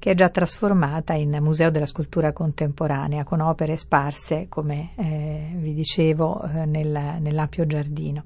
che 0.00 0.12
è 0.12 0.14
già 0.14 0.30
trasformata 0.30 1.12
in 1.12 1.36
Museo 1.42 1.70
della 1.70 1.84
Scultura 1.84 2.32
Contemporanea 2.32 3.22
con 3.22 3.40
opere 3.40 3.76
sparse, 3.76 4.46
come 4.48 4.92
eh, 4.96 5.52
vi 5.56 5.74
dicevo, 5.74 6.42
eh, 6.42 6.64
nel, 6.64 7.18
nell'ampio 7.20 7.66
giardino. 7.66 8.24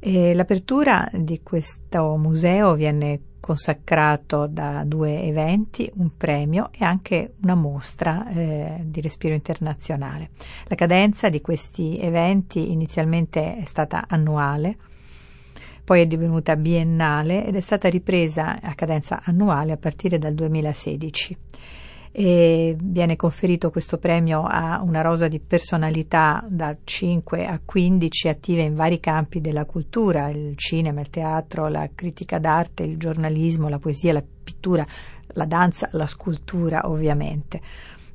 E 0.00 0.32
l'apertura 0.32 1.06
di 1.12 1.42
questo 1.42 2.16
museo 2.16 2.74
viene 2.74 3.20
consacrato 3.40 4.46
da 4.46 4.84
due 4.86 5.22
eventi, 5.22 5.90
un 5.96 6.16
premio 6.16 6.70
e 6.72 6.82
anche 6.82 7.34
una 7.42 7.54
mostra 7.54 8.26
eh, 8.28 8.80
di 8.84 9.02
respiro 9.02 9.34
internazionale. 9.34 10.30
La 10.64 10.76
cadenza 10.76 11.28
di 11.28 11.42
questi 11.42 11.98
eventi 11.98 12.72
inizialmente 12.72 13.56
è 13.56 13.64
stata 13.66 14.06
annuale, 14.08 14.76
poi 15.88 16.02
è 16.02 16.06
divenuta 16.06 16.54
biennale 16.54 17.46
ed 17.46 17.56
è 17.56 17.62
stata 17.62 17.88
ripresa 17.88 18.60
a 18.60 18.74
cadenza 18.74 19.22
annuale 19.24 19.72
a 19.72 19.78
partire 19.78 20.18
dal 20.18 20.34
2016 20.34 21.36
e 22.12 22.76
viene 22.78 23.16
conferito 23.16 23.70
questo 23.70 23.96
premio 23.96 24.42
a 24.42 24.82
una 24.82 25.00
rosa 25.00 25.28
di 25.28 25.40
personalità 25.40 26.44
da 26.46 26.76
5 26.84 27.46
a 27.46 27.58
15 27.64 28.28
attive 28.28 28.60
in 28.64 28.74
vari 28.74 29.00
campi 29.00 29.40
della 29.40 29.64
cultura, 29.64 30.28
il 30.28 30.58
cinema, 30.58 31.00
il 31.00 31.08
teatro, 31.08 31.68
la 31.68 31.88
critica 31.94 32.38
d'arte, 32.38 32.82
il 32.82 32.98
giornalismo, 32.98 33.70
la 33.70 33.78
poesia, 33.78 34.12
la 34.12 34.22
pittura, 34.44 34.86
la 35.28 35.46
danza, 35.46 35.88
la 35.92 36.04
scultura 36.06 36.86
ovviamente, 36.86 37.62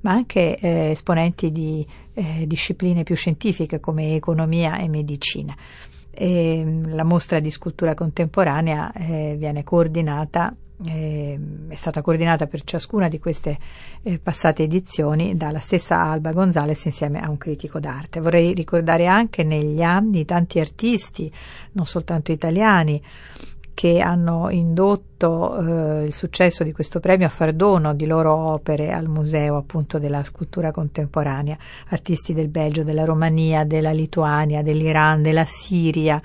ma 0.02 0.12
anche 0.12 0.58
eh, 0.58 0.92
esponenti 0.92 1.52
di 1.52 1.84
eh, 2.14 2.46
discipline 2.46 3.02
più 3.02 3.16
scientifiche 3.16 3.80
come 3.80 4.14
economia 4.14 4.78
e 4.78 4.88
medicina. 4.88 5.56
E, 6.16 6.64
mm, 6.64 6.94
la 6.94 7.04
mostra 7.04 7.40
di 7.40 7.50
scultura 7.50 7.96
contemporanea 7.96 8.92
eh, 8.94 9.36
viene 9.38 9.64
coordinata 9.64 10.56
eh, 10.86 11.40
è 11.68 11.76
stata 11.76 12.02
coordinata 12.02 12.48
per 12.48 12.64
ciascuna 12.64 13.08
di 13.08 13.20
queste 13.20 13.58
eh, 14.02 14.20
passate 14.20 14.64
edizioni 14.64 15.38
dalla 15.38 15.60
stessa 15.60 16.02
Alba 16.02 16.32
Gonzales 16.32 16.84
insieme 16.86 17.22
a 17.22 17.30
un 17.30 17.38
critico 17.38 17.80
d'arte. 17.80 18.20
Vorrei 18.20 18.54
ricordare 18.54 19.08
anche 19.08 19.44
negli 19.44 19.82
anni 19.82 20.26
tanti 20.26 20.60
artisti, 20.60 21.32
non 21.74 21.86
soltanto 21.86 22.32
italiani, 22.32 23.02
che 23.74 24.00
hanno 24.00 24.50
indotto 24.50 25.58
eh, 25.58 26.06
il 26.06 26.14
successo 26.14 26.64
di 26.64 26.72
questo 26.72 27.00
premio 27.00 27.26
a 27.26 27.30
far 27.30 27.54
dono 27.54 27.94
di 27.94 28.06
loro 28.06 28.36
opere 28.36 28.92
al 28.92 29.08
Museo 29.08 29.58
appunto 29.58 30.00
della 30.00 30.24
scultura 30.24 30.72
contemporanea, 30.72 31.58
artisti 31.90 32.34
del 32.34 32.50
Belgio, 32.50 32.84
della 32.84 33.06
Romania, 33.06 33.64
della 33.64 33.92
Lituania, 33.92 34.62
dell'Iran, 34.62 35.22
della 35.22 35.46
Siria, 35.46 36.22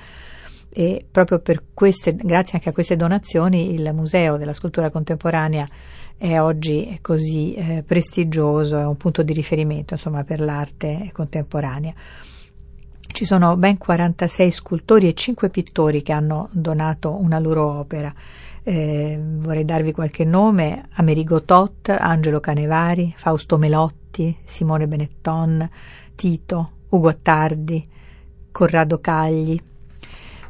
e 0.70 1.05
proprio 1.11 1.42
queste, 1.74 2.14
grazie 2.14 2.55
anche 2.55 2.68
a 2.68 2.72
queste 2.72 2.96
donazioni, 2.96 3.72
il 3.72 3.90
Museo 3.94 4.36
della 4.36 4.53
Scultura 4.53 4.90
Contemporanea 4.90 5.64
è 6.16 6.38
oggi 6.38 6.99
così 7.01 7.55
eh, 7.55 7.82
prestigioso, 7.86 8.78
è 8.78 8.84
un 8.84 8.96
punto 8.96 9.22
di 9.22 9.32
riferimento 9.32 9.94
insomma, 9.94 10.24
per 10.24 10.40
l'arte 10.40 11.11
contemporanea. 11.12 11.94
Ci 13.11 13.24
sono 13.24 13.56
ben 13.56 13.78
46 13.78 14.50
scultori 14.50 15.09
e 15.09 15.14
5 15.14 15.48
pittori 15.48 16.02
che 16.02 16.12
hanno 16.12 16.48
donato 16.52 17.16
una 17.20 17.38
loro 17.40 17.78
opera. 17.78 18.14
Eh, 18.62 19.18
vorrei 19.20 19.64
darvi 19.64 19.92
qualche 19.92 20.24
nome: 20.24 20.88
Amerigo 20.92 21.42
Tot, 21.42 21.88
Angelo 21.88 22.38
Canevari, 22.38 23.12
Fausto 23.16 23.56
Melotti, 23.59 24.36
Simone 24.44 24.86
Benetton, 24.86 25.68
Tito, 26.14 26.70
Ugo 26.90 27.09
Attardi, 27.09 27.84
Corrado 28.52 29.00
Cagli, 29.00 29.61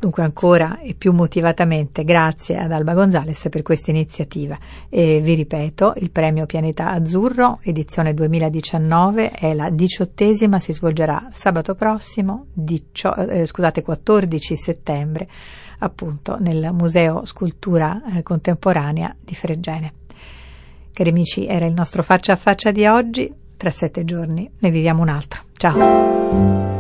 Dunque 0.01 0.23
ancora 0.23 0.79
e 0.79 0.95
più 0.95 1.13
motivatamente 1.13 2.05
grazie 2.05 2.57
ad 2.57 2.71
Alba 2.71 2.95
Gonzales 2.95 3.49
per 3.51 3.63
questa 3.63 3.91
iniziativa 3.91 4.57
e 4.89 5.21
vi 5.21 5.35
ripeto 5.35 5.95
il 5.97 6.11
premio 6.11 6.47
Pianeta 6.47 6.93
Azzurro 6.93 7.59
edizione 7.63 8.15
2019 8.15 9.31
è 9.31 9.55
la 9.55 9.71
diciottesima, 9.71 10.61
si 10.61 10.73
svolgerà 10.73 11.29
sabato 11.33 11.75
prossimo, 11.75 12.47
dicio, 12.53 13.13
eh, 13.17 13.45
scusate 13.45 13.83
14 13.83 14.57
settembre 14.57 15.29
appunto 15.81 16.39
nel 16.39 16.71
Museo 16.73 17.25
Scultura 17.25 18.01
eh, 18.15 18.23
Contemporanea 18.23 19.15
di 19.19 19.35
Fregene. 19.35 19.93
Cari 20.93 21.11
amici, 21.11 21.47
era 21.47 21.67
il 21.67 21.75
nostro 21.75 22.05
faccia 22.05 22.35
a 22.35 22.37
faccia 22.37 22.71
di 22.71 22.87
oggi, 22.87 23.33
tra 23.57 23.71
sette 23.71 24.05
giorni 24.05 24.49
ne 24.59 24.71
viviamo 24.71 25.03
un 25.03 25.09
altro. 25.09 25.43
Ciao! 25.57 26.78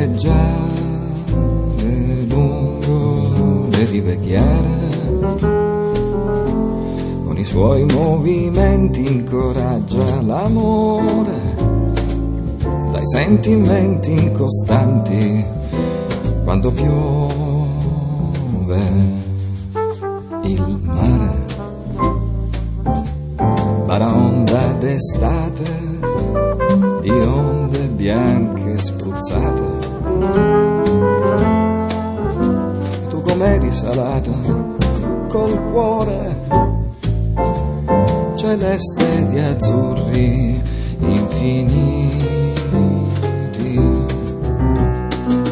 Galleggiare 0.00 0.88
lungo 2.28 3.68
le 3.70 3.84
rive 3.84 4.18
chiare. 4.20 4.88
Con 7.26 7.36
i 7.36 7.44
suoi 7.44 7.84
movimenti 7.84 9.04
incoraggia 9.04 10.22
l'amore 10.22 11.58
dai 12.90 13.06
sentimenti 13.14 14.12
incostanti 14.12 15.44
quando 16.44 16.72
piove 16.72 17.28
il 20.44 20.80
mare. 20.82 21.44
Baraonda 23.84 24.72
d'estate 24.78 25.88
di 27.00 27.10
onde 27.10 27.78
bianche 27.88 28.59
Tu 33.70 33.76
com'eri 33.76 33.76
salata, 33.76 34.30
col 35.28 35.70
cuore 35.70 36.36
celeste 38.34 39.26
di 39.26 39.38
azzurri 39.38 40.60
infiniti. 40.98 42.18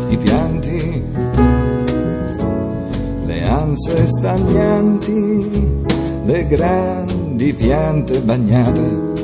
I 0.08 0.16
pianti, 0.16 1.02
le 3.26 3.44
anse 3.44 4.06
stagnanti, 4.06 5.76
le 6.24 6.46
grandi 6.46 7.52
piante 7.52 8.20
bagnate. 8.20 9.16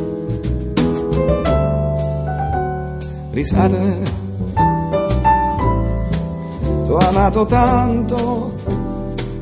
Risate, 3.30 4.02
t'ho 6.86 6.96
amato 6.98 7.46
tanto, 7.46 8.52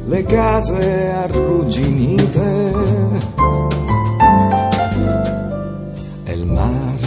le 0.06 0.24
case 0.24 1.10
arrugginite 1.10 2.72
e 6.24 6.32
il 6.32 6.46
mare 6.46 6.98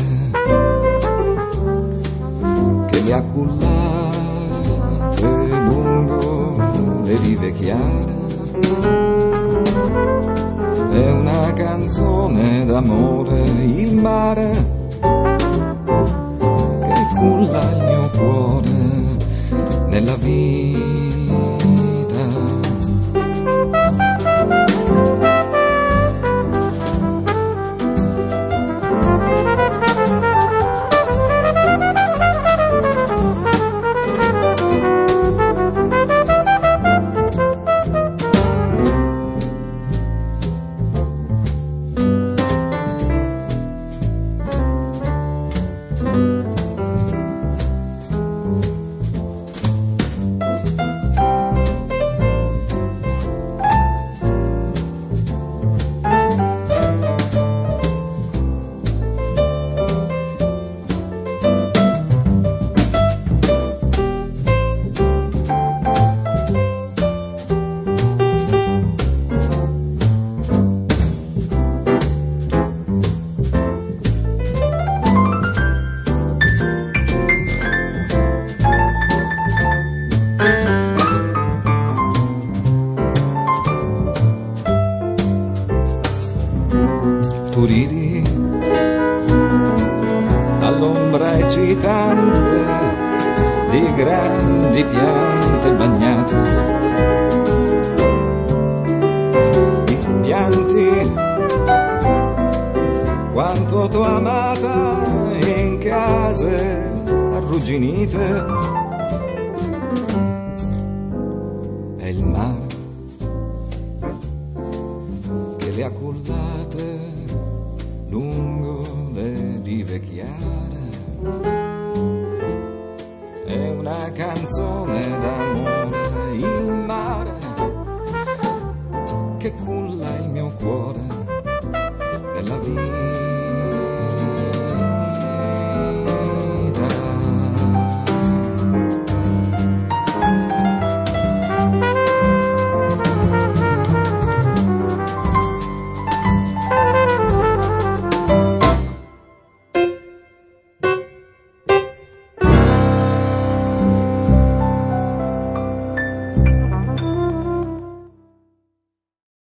che 2.90 3.02
le 3.02 3.14
ha 3.14 3.22
cullate 3.22 4.26
lungo 5.68 6.56
le 7.04 7.18
rive 7.18 7.54
chiare. 7.54 8.14
È 10.92 11.12
una 11.12 11.54
canzone 11.54 12.66
d'amore, 12.66 13.40
il 13.40 13.96
mare 13.96 14.52
che 16.82 17.08
culla 17.18 17.72
il 17.72 17.84
mio 17.84 18.10
cuore 18.18 18.70
nella 19.90 20.16
vita. 20.16 21.05